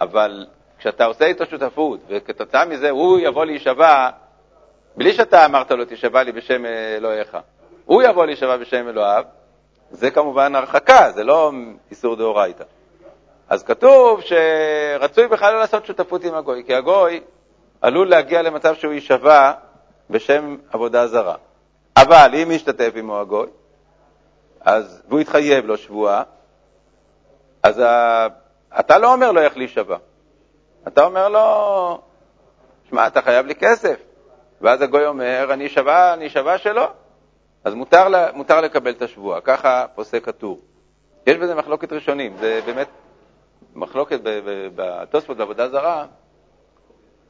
אבל 0.00 0.46
כשאתה 0.78 1.04
עושה 1.04 1.24
איתו 1.24 1.46
שותפות, 1.46 2.00
וכתוצאה 2.08 2.64
מזה 2.64 2.90
הוא 2.90 3.18
יבוא 3.18 3.44
להישבע, 3.44 4.10
בלי 4.96 5.12
שאתה 5.12 5.44
אמרת 5.44 5.70
לו, 5.70 5.84
תישבע 5.84 6.22
לי 6.22 6.32
בשם 6.32 6.64
אלוהיך, 6.96 7.36
הוא 7.84 8.02
יבוא 8.02 8.26
להישבע 8.26 8.56
בשם 8.56 8.88
אלוהיו, 8.88 9.24
זה 9.90 10.10
כמובן 10.10 10.54
הרחקה, 10.54 11.10
זה 11.10 11.24
לא 11.24 11.52
איסור 11.90 12.16
דאורייתא. 12.16 12.64
אז 13.48 13.62
כתוב 13.62 14.20
שרצוי 14.20 15.28
בכלל 15.28 15.52
לא 15.52 15.60
לעשות 15.60 15.86
שותפות 15.86 16.24
עם 16.24 16.34
הגוי, 16.34 16.62
כי 16.66 16.74
הגוי 16.74 17.20
עלול 17.82 18.08
להגיע 18.08 18.42
למצב 18.42 18.74
שהוא 18.74 18.92
יישבע 18.92 19.52
בשם 20.10 20.56
עבודה 20.72 21.06
זרה. 21.06 21.34
אבל 21.96 22.30
אם 22.42 22.50
ישתתף 22.50 22.92
עמו 22.94 23.20
הגוי, 23.20 23.46
אז, 24.60 25.02
והוא 25.08 25.20
יתחייב 25.20 25.66
לו 25.66 25.76
שבועה, 25.76 26.22
אז 27.62 27.78
ה, 27.78 28.26
אתה 28.80 28.98
לא 28.98 29.12
אומר 29.12 29.32
לו 29.32 29.40
איך 29.40 29.56
להישבע. 29.56 29.96
אתה 30.88 31.04
אומר 31.04 31.28
לו, 31.28 32.00
שמע, 32.88 33.06
אתה 33.06 33.22
חייב 33.22 33.46
לי 33.46 33.54
כסף. 33.54 34.00
ואז 34.60 34.82
הגוי 34.82 35.06
אומר, 35.06 35.48
אני 35.52 35.66
אשבע, 35.66 36.14
אני 36.14 36.26
אשבע 36.26 36.58
שלו. 36.58 36.84
אז 37.64 37.74
מותר, 37.74 38.08
לה, 38.08 38.32
מותר 38.32 38.60
לקבל 38.60 38.90
את 38.90 39.02
השבועה, 39.02 39.40
ככה 39.40 39.86
פוסק 39.94 40.28
הטור. 40.28 40.60
יש 41.26 41.36
בזה 41.36 41.54
מחלוקת 41.54 41.92
ראשונים, 41.92 42.36
זה 42.36 42.60
באמת 42.66 42.88
מחלוקת 43.74 44.20
בתוספות 44.74 45.36
בעבודה 45.36 45.68
זרה. 45.68 46.06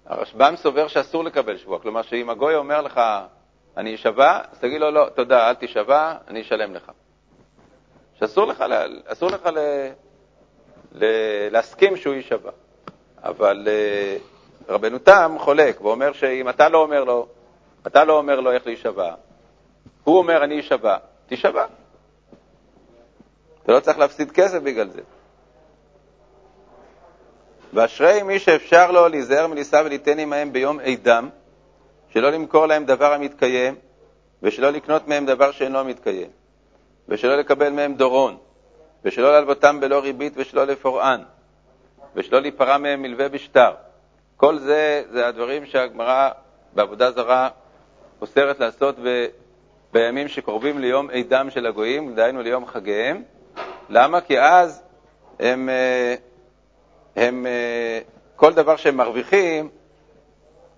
הרשב"ם 0.06 0.54
סובר 0.56 0.88
שאסור 0.88 1.24
לקבל 1.24 1.56
שבועה, 1.56 1.80
כלומר 1.80 2.02
שאם 2.02 2.30
הגוי 2.30 2.54
אומר 2.54 2.82
לך, 2.82 3.00
אני 3.76 3.94
אשבע, 3.94 4.40
אז 4.52 4.58
תגיד 4.58 4.80
לו, 4.80 4.90
לא, 4.90 5.08
תודה, 5.14 5.48
אל 5.48 5.54
תשבע, 5.54 6.14
אני 6.28 6.40
אשלם 6.40 6.74
לך. 6.74 6.92
שאסור 8.18 8.44
לך, 8.44 8.64
אסור 9.06 9.30
לך 9.30 9.46
ל, 9.46 9.58
ל, 10.92 11.04
להסכים 11.50 11.96
שהוא 11.96 12.14
יישבע. 12.14 12.50
אבל 13.22 13.68
uh, 13.68 14.72
רבנו 14.72 14.98
תם 14.98 15.37
חולק 15.38 15.80
ואומר 15.80 16.12
שאם 16.12 16.48
אתה 16.48 16.68
לא 16.68 16.78
אומר 16.78 17.04
לו, 17.04 17.26
אתה 17.87 18.04
לא 18.04 18.18
אומר 18.18 18.40
לו 18.40 18.52
איך 18.52 18.66
להישבע, 18.66 19.14
הוא 20.04 20.18
אומר 20.18 20.44
אני 20.44 20.60
אשבע, 20.60 20.96
תישבע. 21.26 21.66
אתה 23.62 23.72
לא 23.72 23.80
צריך 23.80 23.98
להפסיד 23.98 24.32
כסף 24.32 24.58
בגלל 24.58 24.88
זה. 24.88 25.00
ואשרי 27.72 28.22
מי 28.22 28.38
שאפשר 28.38 28.90
לו 28.90 29.08
להיזהר 29.08 29.46
מלישא 29.46 29.82
וליתן 29.84 30.18
עמהם 30.18 30.52
ביום 30.52 30.80
עדם, 30.80 31.28
שלא 32.10 32.30
למכור 32.30 32.66
להם 32.66 32.84
דבר 32.84 33.12
המתקיים, 33.12 33.75
ושלא 34.42 34.70
לקנות 34.70 35.08
מהם 35.08 35.26
דבר 35.26 35.50
שאינו 35.50 35.84
מתקיים, 35.84 36.30
ושלא 37.08 37.37
לקבל 37.37 37.70
מהם 37.70 37.94
דורון, 37.94 38.37
ושלא 39.04 39.32
להלוותם 39.32 39.80
בלא 39.80 39.98
ריבית 39.98 40.32
ושלא 40.37 40.64
לפורען, 40.64 41.20
ושלא 42.14 42.40
להיפרע 42.40 42.78
מהם 42.78 43.02
מלווה 43.02 43.28
בשטר. 43.28 43.72
כל 44.36 44.58
זה, 44.58 45.02
זה 45.10 45.26
הדברים 45.26 45.66
שהגמרא 45.66 46.30
בעבודה 46.72 47.10
זרה 47.10 47.48
אוסרת 48.20 48.60
לעשות 48.60 48.98
ב, 49.04 49.26
בימים 49.92 50.28
שקרובים 50.28 50.78
ליום 50.78 51.10
עידם 51.10 51.46
של 51.50 51.66
הגויים, 51.66 52.14
דהיינו 52.14 52.42
ליום 52.42 52.66
חגיהם. 52.66 53.22
למה? 53.88 54.20
כי 54.20 54.40
אז 54.40 54.82
הם, 55.40 55.68
אה, 55.68 56.14
הם, 57.16 57.46
אה, 57.46 58.00
כל 58.36 58.52
דבר 58.52 58.76
שהם 58.76 58.96
מרוויחים 58.96 59.68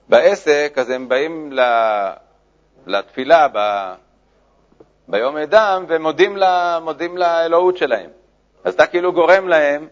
בעסק, 0.08 0.74
אז 0.76 0.90
הם 0.90 1.08
באים 1.08 1.52
לתפילה 2.86 3.48
ב, 3.52 3.58
ביום 5.08 5.36
עידם 5.36 5.84
ומודים 5.88 6.36
לה, 6.36 6.78
לאלוהות 7.14 7.76
שלהם. 7.76 8.10
אז 8.64 8.74
אתה 8.74 8.86
כאילו 8.86 9.12
גורם 9.12 9.48
להם 9.48 9.88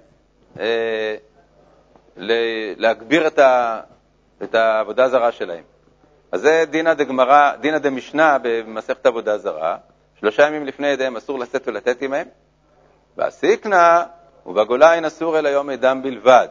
אה, 0.60 1.16
להגביר 2.76 3.26
את, 3.26 3.38
ה, 3.38 3.80
את 4.42 4.54
העבודה 4.54 5.04
הזרה 5.04 5.32
שלהם. 5.32 5.64
אז 6.32 6.40
זה 6.40 6.64
דינא 6.70 6.94
דגמרא, 6.94 7.56
דינא 7.56 7.78
דמשנה 7.78 8.38
במסכת 8.42 9.06
עבודה 9.06 9.38
זרה, 9.38 9.76
שלושה 10.20 10.46
ימים 10.46 10.66
לפני 10.66 10.86
ידיהם 10.86 11.16
אסור 11.16 11.38
לשאת 11.38 11.68
ולתת 11.68 12.02
עמהם, 12.02 12.26
והסיקנא 13.16 14.02
ובגוליים 14.46 15.04
אסור 15.04 15.38
אלא 15.38 15.48
יום 15.48 15.70
עדם 15.70 16.02
בלבד. 16.02 16.48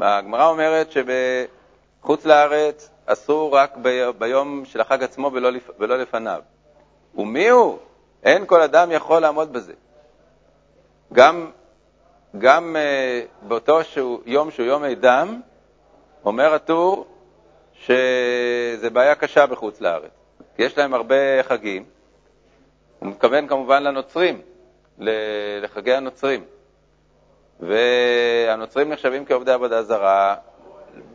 הגמרא 0.00 0.48
אומרת 0.48 0.88
שבחוץ 0.92 2.24
לארץ 2.24 2.90
אסור 3.06 3.56
רק 3.56 3.76
ביום 4.18 4.64
של 4.64 4.80
החג 4.80 5.02
עצמו 5.02 5.30
ולא, 5.32 5.50
ולא 5.78 5.98
לפניו. 5.98 6.40
ומי 7.14 7.48
הוא? 7.48 7.78
אין 8.22 8.46
כל 8.46 8.60
אדם 8.60 8.92
יכול 8.92 9.22
לעמוד 9.22 9.52
בזה. 9.52 9.72
גם 11.12 11.50
גם 12.38 12.76
uh, 12.76 13.48
באותו 13.48 13.84
שהוא, 13.84 14.20
יום 14.26 14.50
שהוא 14.50 14.66
יום 14.66 14.84
עדם, 14.84 15.40
אומר 16.24 16.54
הטור 16.54 17.06
שזה 17.74 18.90
בעיה 18.92 19.14
קשה 19.14 19.46
בחוץ 19.46 19.80
לארץ. 19.80 20.10
כי 20.56 20.62
יש 20.62 20.78
להם 20.78 20.94
הרבה 20.94 21.42
חגים. 21.42 21.84
הוא 22.98 23.08
מתכוון 23.08 23.48
כמובן 23.48 23.82
לנוצרים, 23.82 24.42
לחגי 25.62 25.94
הנוצרים. 25.94 26.44
והנוצרים 27.60 28.92
נחשבים 28.92 29.24
כעובדי 29.24 29.52
עבודה 29.52 29.82
זרה 29.82 30.34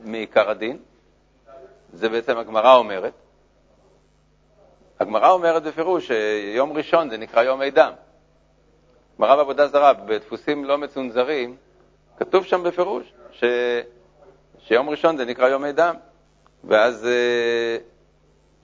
מעיקר 0.04 0.50
הדין. 0.50 0.78
זה 1.94 2.10
בעצם 2.10 2.38
הגמרא 2.38 2.76
אומרת. 2.76 3.14
הגמרא 5.00 5.30
אומרת 5.32 5.64
בפירוש 5.64 6.08
שיום 6.08 6.78
ראשון 6.78 7.10
זה 7.10 7.18
נקרא 7.18 7.44
יום 7.44 7.62
עדם. 7.62 7.92
גמרא 9.20 9.36
בעבודה 9.36 9.68
זרה, 9.68 9.94
בדפוסים 9.94 10.66
לא 10.66 10.78
מצונזרים, 10.78 11.56
כתוב 12.18 12.46
שם 12.46 12.64
בפירוש 12.64 13.14
ש... 13.32 13.44
שיום 14.60 14.90
ראשון 14.90 15.18
זה 15.18 15.26
נקרא 15.26 15.48
יום 15.50 15.66
דם, 15.66 15.96
ואז 16.64 17.06
אה, 17.06 17.78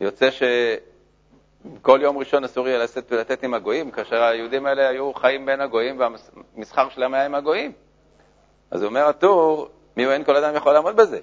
יוצא 0.01 0.29
שכל 0.31 1.99
יום 2.01 2.17
ראשון 2.17 2.43
אסור 2.43 2.67
יהיה 2.67 2.83
לשאת 2.83 3.11
ולתת 3.11 3.43
עם 3.43 3.53
הגויים, 3.53 3.91
כאשר 3.91 4.23
היהודים 4.23 4.65
האלה 4.65 4.89
היו 4.89 5.13
חיים 5.13 5.45
בין 5.45 5.61
הגויים 5.61 5.99
והמסחר 5.99 6.89
שלהם 6.89 7.13
היה 7.13 7.25
עם 7.25 7.35
הגויים. 7.35 7.71
אז 8.71 8.83
אומר 8.83 9.07
הטור, 9.07 9.69
מי 9.97 10.03
הוא 10.03 10.13
אין 10.13 10.23
כל 10.23 10.35
אדם 10.35 10.55
יכול 10.55 10.73
לעמוד 10.73 10.95
בזה. 10.95 11.19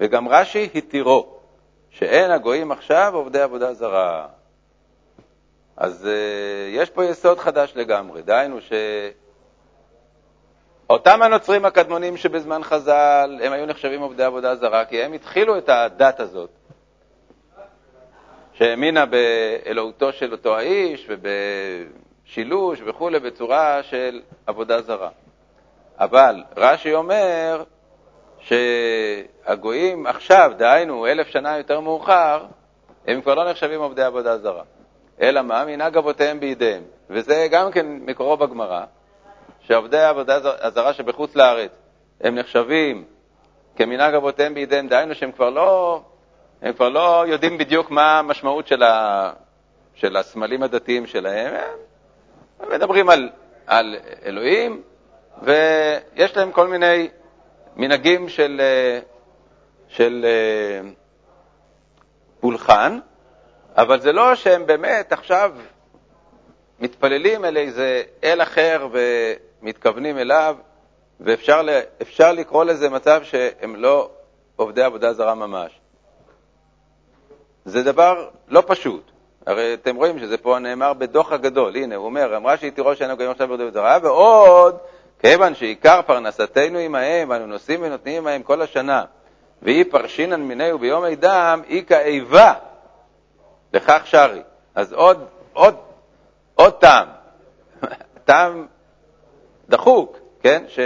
וגם 0.00 0.28
רש"י 0.28 0.68
התירו, 0.74 1.38
שאין 1.90 2.30
הגויים 2.30 2.72
עכשיו 2.72 3.12
עובדי 3.14 3.40
עבודה 3.40 3.74
זרה. 3.74 4.26
אז 5.78 6.04
uh, 6.04 6.08
יש 6.76 6.90
פה 6.90 7.04
יסוד 7.04 7.38
חדש 7.38 7.72
לגמרי, 7.76 8.22
דהיינו 8.22 8.58
אותם 10.90 11.22
הנוצרים 11.22 11.64
הקדמונים 11.64 12.16
שבזמן 12.16 12.62
חז"ל, 12.64 13.38
הם 13.42 13.52
היו 13.52 13.66
נחשבים 13.66 14.00
עובדי 14.00 14.22
עבודה 14.24 14.54
זרה, 14.54 14.84
כי 14.84 15.02
הם 15.02 15.12
התחילו 15.12 15.58
את 15.58 15.68
הדת 15.68 16.20
הזאת, 16.20 16.50
שהאמינה 18.52 19.04
באלוהותו 19.06 20.12
של 20.12 20.32
אותו 20.32 20.56
האיש 20.56 21.08
ובשילוש 21.08 22.80
וכולי, 22.86 23.20
בצורה 23.20 23.82
של 23.82 24.20
עבודה 24.46 24.82
זרה. 24.82 25.10
אבל 25.98 26.42
רש"י 26.56 26.94
אומר 26.94 27.64
שהגויים 28.40 30.06
עכשיו, 30.06 30.52
דהיינו 30.56 31.06
אלף 31.06 31.26
שנה 31.26 31.58
יותר 31.58 31.80
מאוחר, 31.80 32.46
הם 33.06 33.20
כבר 33.20 33.34
לא 33.34 33.50
נחשבים 33.50 33.80
עובדי 33.80 34.02
עבודה 34.02 34.38
זרה. 34.38 34.62
אלא 35.20 35.42
מה? 35.42 35.64
מנהג 35.64 35.96
אבותיהם 35.96 36.40
בידיהם. 36.40 36.82
וזה 37.10 37.48
גם 37.50 37.70
כן 37.70 37.86
מקורו 37.86 38.36
בגמרא, 38.36 38.84
שעובדי 39.60 39.98
העבודה 39.98 40.38
הזרה 40.60 40.92
שבחוץ 40.92 41.36
לארץ 41.36 41.70
הם 42.20 42.34
נחשבים 42.34 43.04
כמנהג 43.76 44.14
אבותיהם 44.14 44.54
בידיהם, 44.54 44.88
דהיינו 44.88 45.14
שהם 45.14 45.32
כבר 45.32 45.50
לא, 45.50 46.00
הם 46.62 46.72
כבר 46.72 46.88
לא 46.88 47.24
יודעים 47.26 47.58
בדיוק 47.58 47.90
מה 47.90 48.18
המשמעות 48.18 48.66
של, 48.66 48.82
ה, 48.82 49.32
של 49.94 50.16
הסמלים 50.16 50.62
הדתיים 50.62 51.06
שלהם, 51.06 51.54
הם 52.60 52.70
מדברים 52.72 53.10
על, 53.10 53.30
על 53.66 53.96
אלוהים, 54.24 54.82
ויש 55.42 56.36
להם 56.36 56.52
כל 56.52 56.66
מיני 56.66 57.08
מנהגים 57.76 58.28
של, 58.28 58.60
של 59.88 60.26
פולחן, 62.40 62.98
אבל 63.78 64.00
זה 64.00 64.12
לא 64.12 64.34
שהם 64.34 64.66
באמת 64.66 65.12
עכשיו 65.12 65.52
מתפללים 66.80 67.44
אל 67.44 67.56
איזה 67.56 68.02
אל 68.24 68.42
אחר 68.42 68.88
ומתכוונים 68.92 70.18
אליו, 70.18 70.56
ואפשר 71.20 72.32
לקרוא 72.32 72.64
לזה 72.64 72.88
מצב 72.88 73.20
שהם 73.22 73.76
לא 73.76 74.10
עובדי 74.56 74.82
עבודה 74.82 75.12
זרה 75.12 75.34
ממש. 75.34 75.80
זה 77.64 77.82
דבר 77.82 78.28
לא 78.48 78.62
פשוט. 78.66 79.10
הרי 79.46 79.74
אתם 79.74 79.96
רואים 79.96 80.18
שזה 80.18 80.38
פה 80.38 80.58
נאמר 80.58 80.92
בדוח 80.92 81.32
הגדול. 81.32 81.76
הנה, 81.76 81.96
הוא 81.96 82.04
אומר, 82.04 82.36
אמרה 82.36 82.56
שהיא 82.56 82.72
תירוש 82.72 82.98
שאינו 82.98 83.16
גויים 83.16 83.30
עכשיו 83.30 83.46
עבודה 83.46 83.70
זרה, 83.70 83.98
ועוד, 84.02 84.76
כיוון 85.18 85.54
שעיקר 85.54 86.00
פרנסתנו 86.02 86.78
עמהם, 86.78 87.32
אנו 87.32 87.46
נושאים 87.46 87.82
ונותנים 87.82 88.22
עמהם 88.22 88.42
כל 88.42 88.62
השנה, 88.62 89.04
והיא 89.62 89.84
פרשינן 89.90 90.40
מיניהו 90.40 90.78
ביום 90.78 91.04
אידם, 91.04 91.62
היא 91.68 91.84
כאיבה 91.84 92.54
לכך 93.72 94.02
שרי. 94.04 94.42
אז 94.74 94.92
עוד, 94.92 95.26
עוד, 95.52 95.76
עוד 96.54 96.72
טעם, 96.72 97.08
טעם 98.24 98.66
דחוק, 99.68 100.18
כן? 100.42 100.64
ש... 100.68 100.78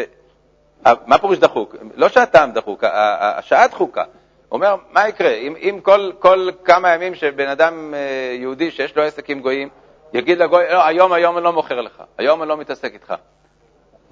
מה 1.07 1.19
פירוש 1.19 1.39
דחוק? 1.39 1.77
לא 1.95 2.09
שהטעם 2.09 2.53
דחוק, 2.53 2.85
השעה 2.85 3.69
דחוקה. 3.69 4.05
אומר, 4.53 4.77
מה 4.91 5.09
יקרה 5.09 5.31
אם, 5.35 5.55
אם 5.57 5.81
כל, 5.83 6.11
כל 6.19 6.49
כמה 6.65 6.95
ימים 6.95 7.15
שבן 7.15 7.49
אדם 7.49 7.95
אה, 7.95 8.37
יהודי 8.39 8.71
שיש 8.71 8.97
לו 8.97 9.03
עסק 9.03 9.31
עם 9.31 9.41
גויים, 9.41 9.69
יגיד 10.13 10.39
לגוי, 10.39 10.65
לא, 10.71 10.87
היום, 10.87 11.13
היום 11.13 11.37
אני 11.37 11.45
לא 11.45 11.53
מוכר 11.53 11.81
לך, 11.81 12.03
היום 12.19 12.43
אני 12.43 12.49
לא 12.49 12.57
מתעסק 12.57 12.95
איתך. 12.95 13.15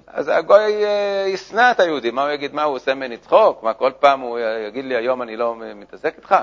אז 0.07 0.27
הגוי 0.27 0.85
אה, 0.85 1.25
ישנא 1.27 1.71
את 1.71 1.79
היהודי, 1.79 2.11
מה 2.11 2.23
הוא 2.23 2.31
יגיד, 2.31 2.53
מה 2.53 2.63
הוא 2.63 2.75
עושה 2.75 2.93
ממני 2.93 3.17
צחוק? 3.17 3.63
מה 3.63 3.73
כל 3.73 3.91
פעם 3.99 4.19
הוא 4.19 4.39
יגיד 4.67 4.85
לי, 4.85 4.95
היום 4.95 5.21
אני 5.21 5.37
לא 5.37 5.55
מתעסק 5.75 6.13
איתך? 6.17 6.35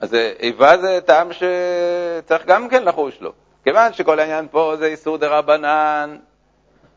אז 0.00 0.14
איבה 0.40 0.78
זה 0.78 1.00
טעם 1.04 1.28
שצריך 1.32 2.46
גם 2.46 2.68
כן 2.68 2.84
לחוש 2.84 3.20
לו. 3.20 3.32
כיוון 3.64 3.92
שכל 3.92 4.20
העניין 4.20 4.48
פה 4.50 4.74
זה 4.78 4.86
איסור 4.86 5.18
דה 5.18 5.38
רבנן, 5.38 6.16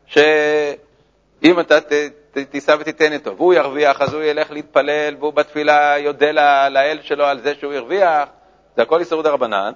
שאם 0.06 1.60
אתה 1.60 1.80
ת, 1.80 1.92
ת, 2.32 2.68
ותיתן 2.80 3.12
איתו, 3.12 3.36
והוא 3.36 3.54
ירוויח, 3.54 4.00
אז 4.00 4.14
הוא 4.14 4.22
ילך 4.22 4.50
להתפלל, 4.50 5.16
והוא 5.18 5.32
בתפילה 5.32 5.98
יודה 5.98 6.68
לאל 6.68 6.98
שלו 7.02 7.24
על 7.24 7.40
זה 7.40 7.54
שהוא 7.54 7.72
הרוויח, 7.72 8.28
זה 8.76 8.82
הכל 8.82 9.00
איסור 9.00 9.22
דה 9.22 9.30
רבנן. 9.30 9.72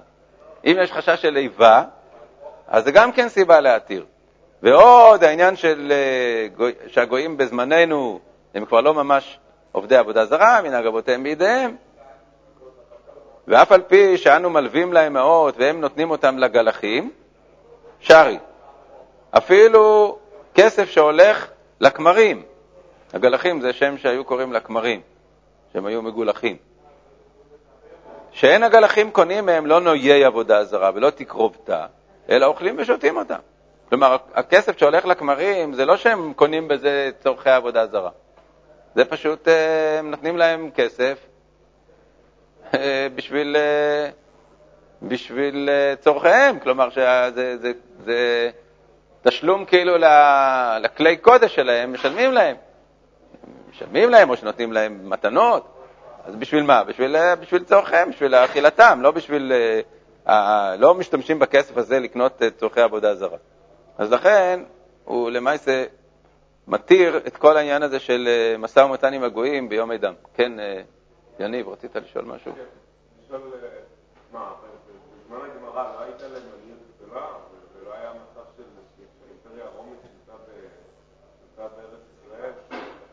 אם 0.65 0.77
יש 0.81 0.91
חשש 0.91 1.21
של 1.21 1.37
איבה, 1.37 1.83
אז 2.67 2.83
זה 2.83 2.91
גם 2.91 3.11
כן 3.11 3.29
סיבה 3.29 3.61
להתיר. 3.61 4.05
ועוד 4.63 5.23
העניין 5.23 5.55
של 5.55 5.91
אה, 5.91 6.69
שהגויים 6.87 7.37
בזמננו 7.37 8.19
הם 8.55 8.65
כבר 8.65 8.81
לא 8.81 8.93
ממש 8.93 9.39
עובדי 9.71 9.95
עבודה 9.95 10.25
זרה, 10.25 10.61
מנהג 10.61 10.85
אבותיהם 10.85 11.23
בידיהם, 11.23 11.75
ואף 13.51 13.71
על 13.71 13.81
פי 13.81 14.17
שאנו 14.17 14.49
מלווים 14.49 14.93
להם 14.93 15.13
מעות 15.13 15.55
והם 15.57 15.81
נותנים 15.81 16.11
אותם 16.11 16.37
לגלחים, 16.37 17.11
שרי. 17.99 18.37
אפילו 19.31 20.17
כסף 20.55 20.89
שהולך 20.89 21.47
לכמרים. 21.81 22.43
הגלחים 23.13 23.61
זה 23.61 23.73
שם 23.73 23.97
שהיו 23.97 24.25
קוראים 24.25 24.53
לכמרים, 24.53 25.01
שהם 25.73 25.85
היו 25.85 26.01
מגולחים. 26.01 26.57
שאין 28.31 28.63
הגלחים 28.63 29.11
קונים 29.11 29.45
מהם 29.45 29.65
לא 29.65 29.81
נויי 29.81 30.25
עבודה 30.25 30.63
זרה 30.63 30.91
ולא 30.95 31.09
תקרובתה, 31.09 31.85
אלא 32.29 32.45
אוכלים 32.45 32.75
ושותים 32.77 33.17
אותם. 33.17 33.39
כלומר, 33.89 34.17
הכסף 34.33 34.77
שהולך 34.77 35.05
לכמרים, 35.05 35.73
זה 35.73 35.85
לא 35.85 35.97
שהם 35.97 36.33
קונים 36.33 36.67
בזה 36.67 37.09
צורכי 37.23 37.49
עבודה 37.49 37.87
זרה. 37.87 38.11
זה 38.95 39.05
פשוט, 39.05 39.47
אה, 39.47 39.99
הם 39.99 40.11
נותנים 40.11 40.37
להם 40.37 40.69
כסף 40.75 41.17
בשביל, 43.15 43.55
אה, 43.55 44.09
בשביל 45.01 45.69
אה, 45.69 45.95
צורכיהם, 45.95 46.59
כלומר 46.59 46.89
שזה 46.89 47.57
זה, 47.57 47.71
זה 48.05 48.49
תשלום 49.23 49.65
כאילו 49.65 49.93
לכלי 50.81 51.17
קודש 51.17 51.55
שלהם, 51.55 51.93
משלמים 51.93 52.31
להם. 52.31 52.55
משלמים 53.69 54.09
להם 54.09 54.29
או 54.29 54.37
שנותנים 54.37 54.73
להם 54.73 55.09
מתנות, 55.09 55.67
אז 56.25 56.35
בשביל 56.35 56.63
מה? 56.63 56.83
בשביל, 56.83 57.15
אה, 57.15 57.35
בשביל 57.35 57.63
צורכיהם, 57.63 58.09
בשביל 58.09 58.35
אכילתם, 58.35 58.99
לא 59.01 59.11
בשביל... 59.11 59.53
לא 60.77 60.93
משתמשים 60.93 61.39
בכסף 61.39 61.77
הזה 61.77 61.99
לקנות 61.99 62.41
צורכי 62.57 62.81
עבודה 62.81 63.15
זרה. 63.15 63.37
אז 63.97 64.11
לכן 64.11 64.63
הוא 65.05 65.31
למעשה 65.31 65.83
מתיר 66.67 67.17
את 67.27 67.37
כל 67.37 67.57
העניין 67.57 67.83
הזה 67.83 67.99
של 67.99 68.29
משא 68.59 68.79
ומתן 68.79 69.13
עם 69.13 69.23
הגויים 69.23 69.69
ביום 69.69 69.91
עדם. 69.91 70.13
כן, 70.33 70.51
יניב, 71.39 71.69
רצית 71.69 71.95
לשאול 71.95 72.25
משהו? 72.25 72.51
כן, 72.55 72.61
לשאול, 73.25 73.41
מה, 74.33 74.51
בזמן 75.25 75.37
הגמרא 75.55 75.83
לא 75.93 76.01
הייתה 76.03 76.27
להם 76.27 76.43
עניות 76.63 76.79
גדולה, 76.97 77.25
ולא 77.75 77.93
היה 77.93 78.09
מצב 78.09 78.41
של 78.57 78.63
האימפריה 79.27 79.65
הרומית 79.65 79.99
שנמצאה 80.01 80.35
בארץ 81.57 82.01
ישראל? 82.25 82.51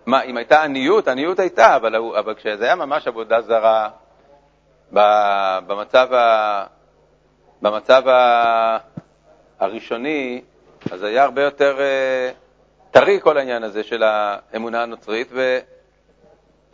מה, 0.06 0.22
אם 0.22 0.36
הייתה 0.36 0.62
עניות? 0.62 1.08
עניות 1.08 1.38
הייתה, 1.38 1.76
אבל, 1.76 1.96
אבל 1.96 2.34
כשזה 2.34 2.64
היה 2.64 2.74
ממש 2.74 3.06
עבודה 3.06 3.40
זרה, 3.40 3.90
במצב, 5.66 6.12
ה, 6.12 6.64
במצב 7.62 8.08
ה, 8.08 8.78
הראשוני, 9.58 10.42
אז 10.92 11.02
היה 11.02 11.24
הרבה 11.24 11.42
יותר 11.42 11.80
אה, 11.80 12.30
טרי 12.90 13.20
כל 13.20 13.38
העניין 13.38 13.62
הזה 13.62 13.82
של 13.82 14.02
האמונה 14.02 14.82
הנוצרית, 14.82 15.28
ו... 15.32 15.58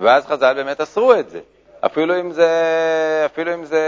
ואז 0.00 0.26
חז"ל 0.26 0.54
באמת 0.54 0.80
אסרו 0.80 1.14
את 1.14 1.30
זה. 1.30 1.40
אפילו 1.86 2.20
אם 2.20 2.30
זה, 2.32 2.50
אפילו 3.26 3.54
אם 3.54 3.64
זה 3.64 3.82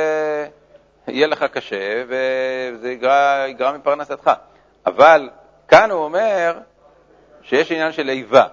יהיה 1.09 1.27
לך 1.27 1.43
קשה 1.43 2.03
וזה 2.09 2.93
יגרע, 2.93 3.45
יגרע 3.49 3.73
מפרנסתך. 3.73 4.31
אבל 4.87 5.31
כאן 5.69 5.91
הוא 5.91 6.05
אומר 6.05 6.59
שיש 7.43 7.73
עניין 7.73 7.93
של 7.93 8.09
איבה. 8.09 8.47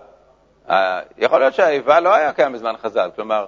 יכול 1.17 1.39
להיות 1.39 1.53
שהאיבה 1.53 1.99
לא 1.99 2.13
היה 2.13 2.33
קיים 2.33 2.53
בזמן 2.53 2.73
חז"ל, 2.77 3.09
כלומר, 3.15 3.45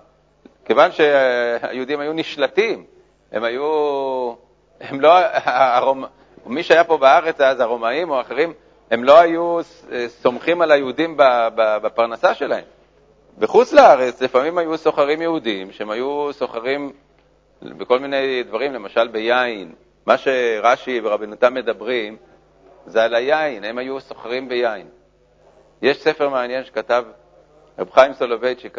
כיוון 0.65 0.91
שהיהודים 0.91 1.99
היו 1.99 2.13
נשלטים, 2.13 2.85
הם 3.31 3.43
היו, 3.43 4.33
הם 4.81 5.01
לא, 5.01 5.09
הרומ, 5.45 6.03
מי 6.45 6.63
שהיה 6.63 6.83
פה 6.83 6.97
בארץ 6.97 7.41
אז, 7.41 7.59
הרומאים 7.59 8.09
או 8.09 8.21
אחרים, 8.21 8.53
הם 8.91 9.03
לא 9.03 9.19
היו 9.19 9.59
סומכים 10.07 10.61
על 10.61 10.71
היהודים 10.71 11.17
בפרנסה 11.55 12.33
שלהם. 12.33 12.63
בחוץ 13.37 13.73
לארץ 13.73 14.21
לפעמים 14.21 14.57
היו 14.57 14.77
סוחרים 14.77 15.21
יהודים 15.21 15.71
שהם 15.71 15.89
היו 15.89 16.33
סוחרים 16.33 16.91
בכל 17.61 17.99
מיני 17.99 18.43
דברים, 18.43 18.73
למשל 18.73 19.07
ביין. 19.07 19.73
מה 20.05 20.17
שרש"י 20.17 21.01
ורבנו 21.03 21.39
תם 21.39 21.53
מדברים 21.53 22.17
זה 22.85 23.03
על 23.03 23.15
היין, 23.15 23.63
הם 23.63 23.77
היו 23.77 23.99
סוחרים 23.99 24.49
ביין. 24.49 24.87
יש 25.81 26.03
ספר 26.03 26.29
מעניין 26.29 26.63
שכתב 26.63 27.03
רב 27.79 27.91
חיים 27.91 28.13
סולובייצ'יק, 28.13 28.77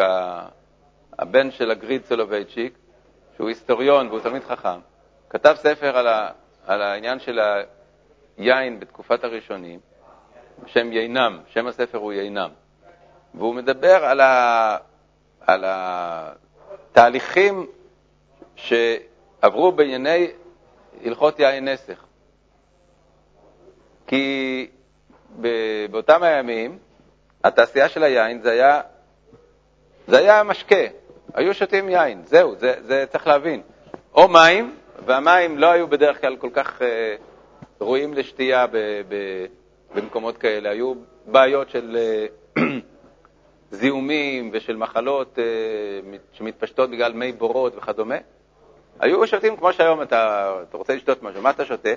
הבן 1.19 1.51
של 1.51 1.71
הגרי"ד 1.71 2.05
סולובייצ'יק, 2.05 2.79
שהוא 3.37 3.49
היסטוריון 3.49 4.09
והוא 4.09 4.21
תלמיד 4.21 4.45
חכם, 4.45 4.79
כתב 5.31 5.55
ספר 5.57 5.97
על, 5.97 6.07
ה, 6.07 6.31
על 6.67 6.83
העניין 6.83 7.19
של 7.19 7.41
היין 8.37 8.81
בתקופת 8.81 9.25
הראשונים, 9.25 9.81
בשם 10.65 10.93
יינם, 10.93 11.39
שם 11.49 11.67
הספר 11.67 11.99
הוא 11.99 12.13
יינם. 12.13 12.51
והוא 13.37 13.55
מדבר 13.55 14.05
על, 14.05 14.21
ה, 14.21 14.77
על 15.41 15.65
התהליכים 15.67 17.67
שעברו 18.57 19.73
בענייני 19.73 20.27
הלכות 21.05 21.41
יין 21.41 21.69
נסך. 21.69 22.05
כי 24.07 24.67
באותם 25.91 26.23
הימים 26.23 26.79
התעשייה 27.45 27.89
של 27.89 28.03
היין 28.03 28.43
זה 28.43 28.51
היה, 28.51 28.81
זה 30.07 30.19
היה 30.19 30.43
משקה, 30.43 30.85
היו 31.35 31.55
שותים 31.55 31.89
יין, 31.89 32.23
זהו, 32.25 32.57
זה, 32.57 32.75
זה 32.81 33.05
צריך 33.11 33.27
להבין. 33.27 33.63
או 34.15 34.29
מים, 34.29 34.77
והמים 35.07 35.59
לא 35.59 35.71
היו 35.71 35.89
בדרך 35.89 36.21
כלל 36.21 36.37
כל 36.37 36.51
כך 36.53 36.83
אה, 36.83 37.17
ראויים 37.81 38.15
לשתייה 38.15 38.67
ב, 38.67 38.77
ב, 39.09 39.15
במקומות 39.95 40.39
כאלה, 40.39 40.71
היו 40.71 40.95
בעיות 41.27 41.71
של 41.71 41.97
אה, 41.97 42.27
זיהומים 43.71 44.51
ושל 44.53 44.77
מחלות 44.77 45.39
אה, 45.39 45.45
שמתפשטות 46.33 46.91
בגלל 46.91 47.13
מי 47.13 47.33
בורות 47.33 47.77
וכדומה. 47.77 48.17
היו 49.01 49.27
שותים 49.27 49.57
כמו 49.57 49.73
שהיום 49.73 50.03
אתה, 50.03 50.53
אתה 50.69 50.77
רוצה 50.77 50.95
לשתות 50.95 51.23
משהו, 51.23 51.43
מה 51.43 51.51
אתה 51.51 51.65
שותה? 51.65 51.91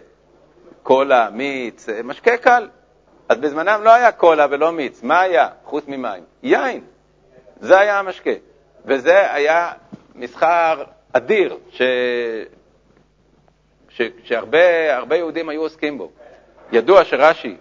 קולה, 0.83 1.29
מיץ, 1.29 1.89
אה, 1.89 2.03
משקה 2.03 2.37
קל. 2.37 2.69
אז 3.29 3.37
בזמנם 3.37 3.81
לא 3.83 3.93
היה 3.93 4.11
קולה 4.11 4.47
ולא 4.49 4.71
מיץ, 4.71 5.03
מה 5.03 5.21
היה 5.21 5.49
חוץ 5.63 5.83
ממים? 5.87 6.23
יין. 6.43 6.83
זה 7.59 7.79
היה 7.79 7.99
המשקה. 7.99 8.31
וזה 8.85 9.33
היה 9.33 9.71
מסחר 10.15 10.83
אדיר 11.13 11.57
ש... 11.69 11.81
ש... 13.89 14.01
שהרבה 14.23 15.15
יהודים 15.15 15.49
היו 15.49 15.61
עוסקים 15.61 15.97
בו. 15.97 16.11
ידוע 16.71 17.05
שרש"י 17.05 17.57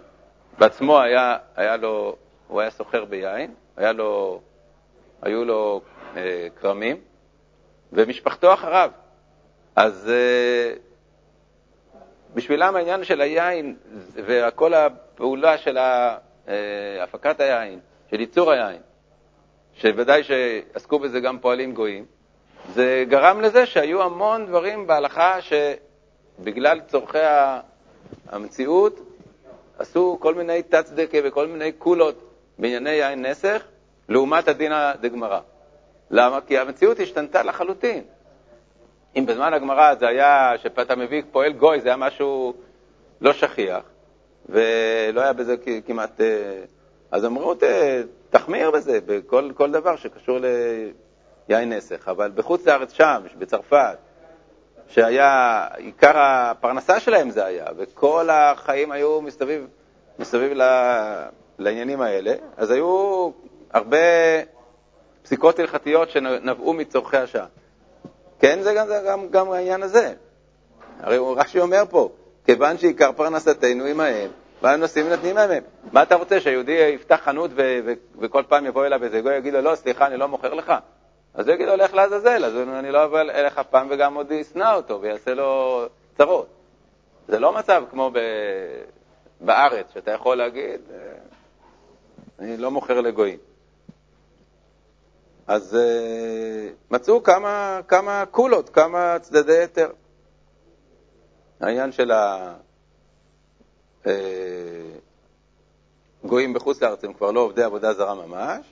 בעצמו 0.59 0.99
היה, 0.99 1.37
היה 1.55 1.77
לו, 1.77 2.15
הוא 2.47 2.61
היה 2.61 2.69
סוחר 2.69 3.05
ביין, 3.05 3.53
לו, 3.79 4.41
היו 5.21 5.45
לו 5.45 5.81
אה, 6.17 6.47
כרמים, 6.61 6.97
ומשפחתו 7.93 8.53
אחריו. 8.53 8.91
אז 9.75 10.09
אה, 10.09 10.73
בשבילם 12.33 12.75
העניין 12.75 13.03
של 13.03 13.21
היין 13.21 13.75
וכל 14.15 14.73
הפעולה 14.73 15.57
של 15.57 15.77
אה, 15.77 16.17
הפקת 17.03 17.39
היין, 17.39 17.79
של 18.11 18.19
ייצור 18.19 18.51
היין, 18.51 18.81
שוודאי 19.73 20.23
שעסקו 20.23 20.99
בזה 20.99 21.19
גם 21.19 21.39
פועלים 21.39 21.73
גויים, 21.73 22.05
זה 22.73 23.03
גרם 23.09 23.41
לזה 23.41 23.65
שהיו 23.65 24.01
המון 24.03 24.45
דברים 24.45 24.87
בהלכה 24.87 25.37
שבגלל 25.41 26.79
צורכי 26.87 27.17
המציאות 28.27 28.99
עשו 29.79 30.17
כל 30.21 30.35
מיני 30.35 30.63
תת-צדקה 30.63 31.17
וכל 31.23 31.47
מיני 31.47 31.71
קולות 31.71 32.28
בענייני 32.59 32.89
יין 32.89 33.25
נסך, 33.25 33.63
לעומת 34.09 34.47
הדינא 34.47 34.93
דגמרא. 34.93 35.39
למה? 36.11 36.41
כי 36.41 36.57
המציאות 36.57 36.99
השתנתה 36.99 37.43
לחלוטין. 37.43 38.03
אם 39.15 39.25
בזמן 39.25 39.53
הגמרא 39.53 39.95
זה 39.95 40.07
היה 40.07 40.53
שאתה 40.57 40.95
מביא 40.95 41.21
פועל 41.31 41.53
גוי, 41.53 41.81
זה 41.81 41.89
היה 41.89 41.97
משהו 41.97 42.53
לא 43.21 43.33
שכיח, 43.33 43.83
ולא 44.49 45.21
היה 45.21 45.33
בזה 45.33 45.55
כמעט... 45.85 46.21
אה, 46.21 46.61
אז 47.11 47.25
אמרו, 47.25 47.53
תחמיר 48.29 48.71
בזה, 48.71 48.99
בכל 49.05 49.71
דבר 49.71 49.95
שקשור 49.95 50.37
ליין 51.49 51.73
נסך. 51.73 52.07
אבל 52.07 52.31
בחוץ 52.35 52.65
לארץ 52.65 52.93
שם, 52.93 53.21
בצרפת, 53.37 53.97
שהיה, 54.87 55.67
עיקר 55.77 56.13
הפרנסה 56.15 56.99
שלהם 56.99 57.29
זה 57.29 57.45
היה, 57.45 57.65
וכל 57.77 58.29
החיים 58.29 58.91
היו 58.91 59.21
מסביב, 59.21 59.67
מסביב 60.19 60.51
ל, 60.53 60.61
לעניינים 61.59 62.01
האלה, 62.01 62.33
אז 62.57 62.71
היו 62.71 63.29
הרבה 63.73 63.97
פסיקות 65.23 65.59
הלכתיות 65.59 66.09
שנבעו 66.09 66.73
מצורכי 66.73 67.17
השעה. 67.17 67.45
כן, 68.39 68.61
זה 68.61 68.73
גם, 68.73 68.87
זה 68.87 69.01
גם, 69.07 69.29
גם 69.29 69.51
העניין 69.51 69.83
הזה. 69.83 70.13
הרי 70.99 71.17
רש"י 71.35 71.59
אומר 71.59 71.83
פה, 71.89 72.09
כיוון 72.45 72.77
שעיקר 72.77 73.11
פרנסתנו 73.11 73.85
עמהם, 73.85 74.29
והיו 74.61 74.77
נוסעים 74.77 75.05
ונותנים 75.07 75.35
להם. 75.35 75.63
מה 75.91 76.03
אתה 76.03 76.15
רוצה, 76.15 76.39
שהיהודי 76.39 76.71
יפתח 76.71 77.19
חנות 77.23 77.51
ו- 77.55 77.79
ו- 77.85 77.93
וכל 78.19 78.43
פעם 78.47 78.65
יבוא 78.65 78.85
אליו 78.85 79.03
איזה 79.03 79.21
גוי 79.21 79.33
ויגיד 79.33 79.53
לו, 79.53 79.61
לא, 79.61 79.75
סליחה, 79.75 80.07
אני 80.07 80.17
לא 80.17 80.27
מוכר 80.27 80.53
לך? 80.53 80.73
אז 81.33 81.47
הוא 81.47 81.55
יגיד 81.55 81.67
לו, 81.67 81.75
לך 81.75 81.93
לעזאזל, 81.93 82.45
אז 82.45 82.55
אני 82.55 82.91
לא 82.91 83.03
אבוא 83.05 83.19
אליך 83.19 83.61
פעם 83.69 83.87
וגם 83.89 84.15
עוד 84.15 84.31
ישנא 84.31 84.75
אותו 84.75 85.01
ויעשה 85.01 85.33
לו 85.33 85.81
צרות. 86.17 86.47
זה 87.27 87.39
לא 87.39 87.53
מצב 87.53 87.83
כמו 87.91 88.11
ב... 88.13 88.19
בארץ, 89.41 89.85
שאתה 89.93 90.11
יכול 90.11 90.37
להגיד, 90.37 90.81
אה, 90.91 90.97
אני 92.39 92.57
לא 92.57 92.71
מוכר 92.71 93.01
לגויים. 93.01 93.39
אז 95.47 95.73
uh, 95.73 96.93
מצאו 96.93 97.23
כמה, 97.23 97.79
כמה 97.87 98.23
קולות, 98.31 98.69
כמה 98.69 99.17
צדדי 99.21 99.57
היתר. 99.57 99.91
העניין 101.59 101.91
של 101.91 102.11
הגויים 106.23 106.49
אה, 106.49 106.55
בחוץ 106.55 106.81
לארץ 106.81 107.03
הם 107.03 107.13
כבר 107.13 107.31
לא 107.31 107.39
עובדי 107.39 107.63
עבודה 107.63 107.93
זרה 107.93 108.15
ממש, 108.15 108.65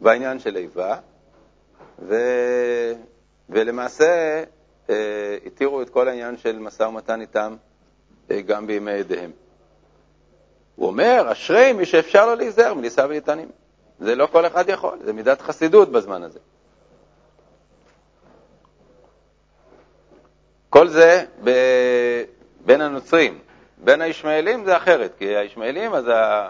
והעניין 0.00 0.38
של 0.38 0.56
איבה, 0.56 0.96
ו... 1.98 2.14
ולמעשה 3.48 4.44
uh, 4.86 4.90
התירו 5.46 5.82
את 5.82 5.90
כל 5.90 6.08
העניין 6.08 6.36
של 6.36 6.58
משא 6.58 6.82
ומתן 6.82 7.20
איתם 7.20 7.56
uh, 8.28 8.32
גם 8.46 8.66
בימי 8.66 8.92
ידיהם. 8.92 9.30
הוא 10.80 10.88
אומר, 10.88 11.32
אשרי 11.32 11.72
מי 11.72 11.86
שאפשר 11.86 12.26
לו 12.26 12.34
להיזהר 12.34 12.74
מלישא 12.74 13.06
ולטענים. 13.08 13.48
זה 13.98 14.14
לא 14.14 14.26
כל 14.26 14.46
אחד 14.46 14.68
יכול, 14.68 14.98
זה 15.04 15.12
מידת 15.12 15.40
חסידות 15.40 15.92
בזמן 15.92 16.22
הזה. 16.22 16.38
כל 20.70 20.88
זה 20.88 21.24
ב... 21.44 21.50
בין 22.66 22.80
הנוצרים. 22.80 23.38
בין 23.78 24.00
הישמעאלים 24.00 24.64
זה 24.64 24.76
אחרת, 24.76 25.12
כי 25.18 25.36
הישמעאלים, 25.36 25.94
אז 25.94 26.08
ה... 26.08 26.48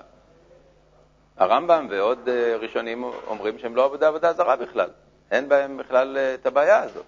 הרמב"ם 1.36 1.86
ועוד 1.90 2.28
אה, 2.28 2.56
ראשונים 2.56 3.04
אומרים 3.26 3.58
שהם 3.58 3.76
לא 3.76 3.84
עבודה 3.84 4.08
עבודה 4.08 4.32
זרה 4.32 4.56
בכלל. 4.56 4.88
אין 5.30 5.48
בהם 5.48 5.76
בכלל 5.76 6.16
אה, 6.16 6.34
את 6.34 6.46
הבעיה 6.46 6.82
הזאת. 6.82 7.04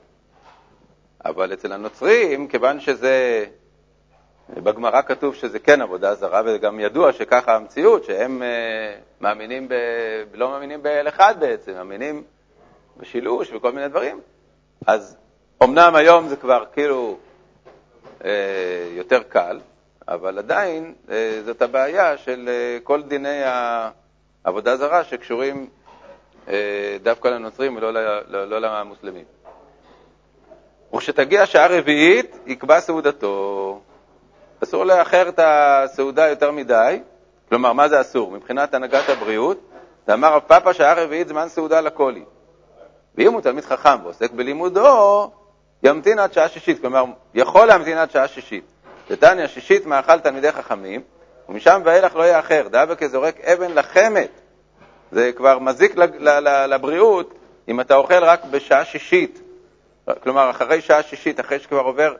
אבל 1.24 1.52
אצל 1.52 1.72
הנוצרים, 1.72 2.48
כיוון 2.48 2.80
שזה 2.80 3.46
בגמרא 4.56 5.02
כתוב 5.02 5.34
שזה 5.34 5.58
כן 5.58 5.80
עבודה 5.80 6.14
זרה, 6.14 6.42
וגם 6.46 6.80
ידוע 6.80 7.12
שככה 7.12 7.56
המציאות, 7.56 8.04
שהם 8.04 8.42
uh, 8.42 9.00
מאמינים 9.20 9.68
ב... 9.68 9.74
לא 10.34 10.50
מאמינים 10.50 10.82
באל 10.82 11.08
אחד 11.08 11.34
בעצם, 11.40 11.72
מאמינים 11.72 12.22
בשילוש 12.96 13.52
וכל 13.52 13.72
מיני 13.72 13.88
דברים. 13.88 14.20
אז 14.86 15.16
אמנם 15.62 15.94
היום 15.94 16.28
זה 16.28 16.36
כבר 16.36 16.64
כאילו 16.72 17.16
uh, 18.20 18.24
יותר 18.90 19.22
קל, 19.22 19.60
אבל 20.08 20.38
עדיין 20.38 20.94
uh, 21.06 21.10
זאת 21.44 21.62
הבעיה 21.62 22.16
של 22.16 22.48
uh, 22.48 22.84
כל 22.84 23.02
דיני 23.02 23.42
העבודה 24.44 24.76
זרה 24.76 25.04
שקשורים 25.04 25.68
uh, 26.46 26.50
דווקא 27.02 27.28
לנוצרים 27.28 27.76
ולא 27.76 27.92
לא, 28.28 28.44
לא 28.44 28.58
למוסלמים. 28.58 29.24
וכשתגיע 30.94 31.46
שעה 31.46 31.66
רביעית, 31.66 32.36
יקבע 32.46 32.80
סעודתו. 32.80 33.80
אסור 34.62 34.84
לאחר 34.84 35.28
את 35.28 35.40
הסעודה 35.42 36.28
יותר 36.28 36.50
מדי, 36.50 37.00
כלומר, 37.48 37.72
מה 37.72 37.88
זה 37.88 38.00
אסור? 38.00 38.30
מבחינת 38.30 38.74
הנהגת 38.74 39.08
הבריאות, 39.08 39.60
ואמר 40.08 40.34
רב 40.34 40.42
פאפה 40.46 40.74
שעה 40.74 40.94
רביעית 40.94 41.28
זמן 41.28 41.48
סעודה 41.48 41.80
לקולי. 41.80 42.24
ואם 43.14 43.32
הוא 43.32 43.40
תלמיד 43.40 43.64
חכם 43.64 43.96
ועוסק 44.02 44.30
בלימודו, 44.30 45.30
ימתין 45.82 46.18
עד 46.18 46.32
שעה 46.32 46.48
שישית, 46.48 46.80
כלומר, 46.80 47.04
יכול 47.34 47.66
להמתין 47.66 47.98
עד 47.98 48.10
שעה 48.10 48.28
שישית. 48.28 48.64
דתניא 49.10 49.46
שישית 49.46 49.86
מאכל 49.86 50.18
תלמידי 50.20 50.52
חכמים, 50.52 51.00
ומשם 51.48 51.80
ואילך 51.84 52.16
לא 52.16 52.22
יאחר, 52.22 52.68
דאבה 52.68 52.94
כזורק 52.94 53.40
אבן 53.40 53.72
לחמת. 53.74 54.30
זה 55.12 55.30
כבר 55.36 55.58
מזיק 55.58 55.96
לבריאות 56.68 57.34
אם 57.68 57.80
אתה 57.80 57.96
אוכל 57.96 58.24
רק 58.24 58.44
בשעה 58.44 58.84
שישית, 58.84 59.40
כלומר, 60.22 60.50
אחרי 60.50 60.80
שעה 60.80 61.02
שישית, 61.02 61.40
אחרי 61.40 61.58
שכבר 61.58 61.80
עובר, 61.80 62.14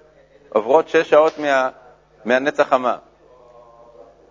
עוברות 0.49 0.89
שש 0.89 1.11
שעות 1.11 1.39
מה, 1.39 1.69
מהנצח 2.25 2.69
חמה. 2.69 2.97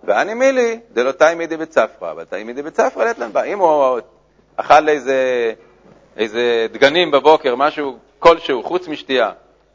ואני 0.03 0.33
מילי, 0.33 0.79
דלא 0.93 1.11
תימידי 1.11 1.57
בצפרא, 1.57 2.11
אבל 2.11 2.25
תימידי 2.25 2.61
בצפרא 2.61 3.05
לטלן 3.05 3.33
בה. 3.33 3.43
אם 3.43 3.59
הוא 3.59 3.99
אכל 4.55 4.89
איזה, 4.89 5.53
איזה 6.17 6.67
דגנים 6.71 7.11
בבוקר, 7.11 7.55
משהו 7.55 7.97
כלשהו, 8.19 8.63
חוץ 8.63 8.87
משתייה, 8.87 9.31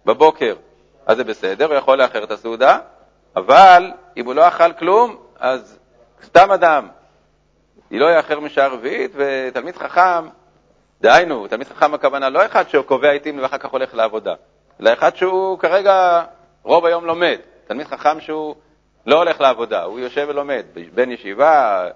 בבוקר, 0.07 0.55
אז 1.07 1.17
זה 1.17 1.25
בסדר, 1.25 1.67
הוא 1.67 1.75
יכול 1.75 1.99
לאחר 1.99 2.25
את 2.25 2.31
הסעודה, 2.31 2.79
אבל 3.37 3.93
אם 4.17 4.27
הוא 4.27 4.35
לא 4.35 4.49
אכל 4.49 4.73
כלום, 4.73 5.17
אז 5.39 5.79
סתם 6.25 6.51
אדם, 6.51 6.89
היא 7.91 8.01
לא 8.01 8.07
יאחר 8.07 8.41
משעה 8.41 8.69
רביעית, 8.69 9.13
ותלמיד 9.15 9.77
חכם, 9.77 10.29
דהיינו, 11.01 11.47
תלמיד 11.49 11.67
חכם 11.67 11.95
הכוונה 11.95 12.29
לא 12.29 12.47
אחד 12.47 12.69
שהוא 12.69 12.85
קובע 12.85 13.11
עיתים 13.11 13.39
ואחר 13.43 13.59
כך 13.59 13.71
הולך 13.71 13.95
לעבודה, 13.95 14.35
אלא 14.81 14.93
אחד 14.93 15.17
שהוא 15.17 15.59
כרגע 15.59 16.25
רוב 16.63 16.87
היום 16.87 17.05
לומד. 17.05 17.39
תלמיד 17.67 17.87
חכם 17.87 18.21
שהוא 18.21 18.55
לא 19.07 19.17
הולך 19.17 19.41
לעבודה, 19.41 19.83
הוא 19.83 19.99
יושב 19.99 20.27
ולומד. 20.29 20.65
בן 20.95 21.11
ישיבה, 21.11 21.87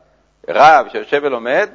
רב 0.49 0.87
שיושב 0.93 1.21
ולומד, 1.25 1.71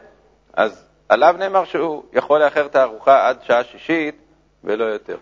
אז 0.53 0.85
עליו 1.09 1.35
נאמר 1.39 1.65
שהוא 1.65 2.03
יכול 2.13 2.39
לאחר 2.39 2.65
את 2.65 2.75
הארוחה 2.75 3.27
עד 3.27 3.43
שעה 3.43 3.63
שישית 3.63 4.15
ולא 4.63 4.83
יותר. 4.83 5.17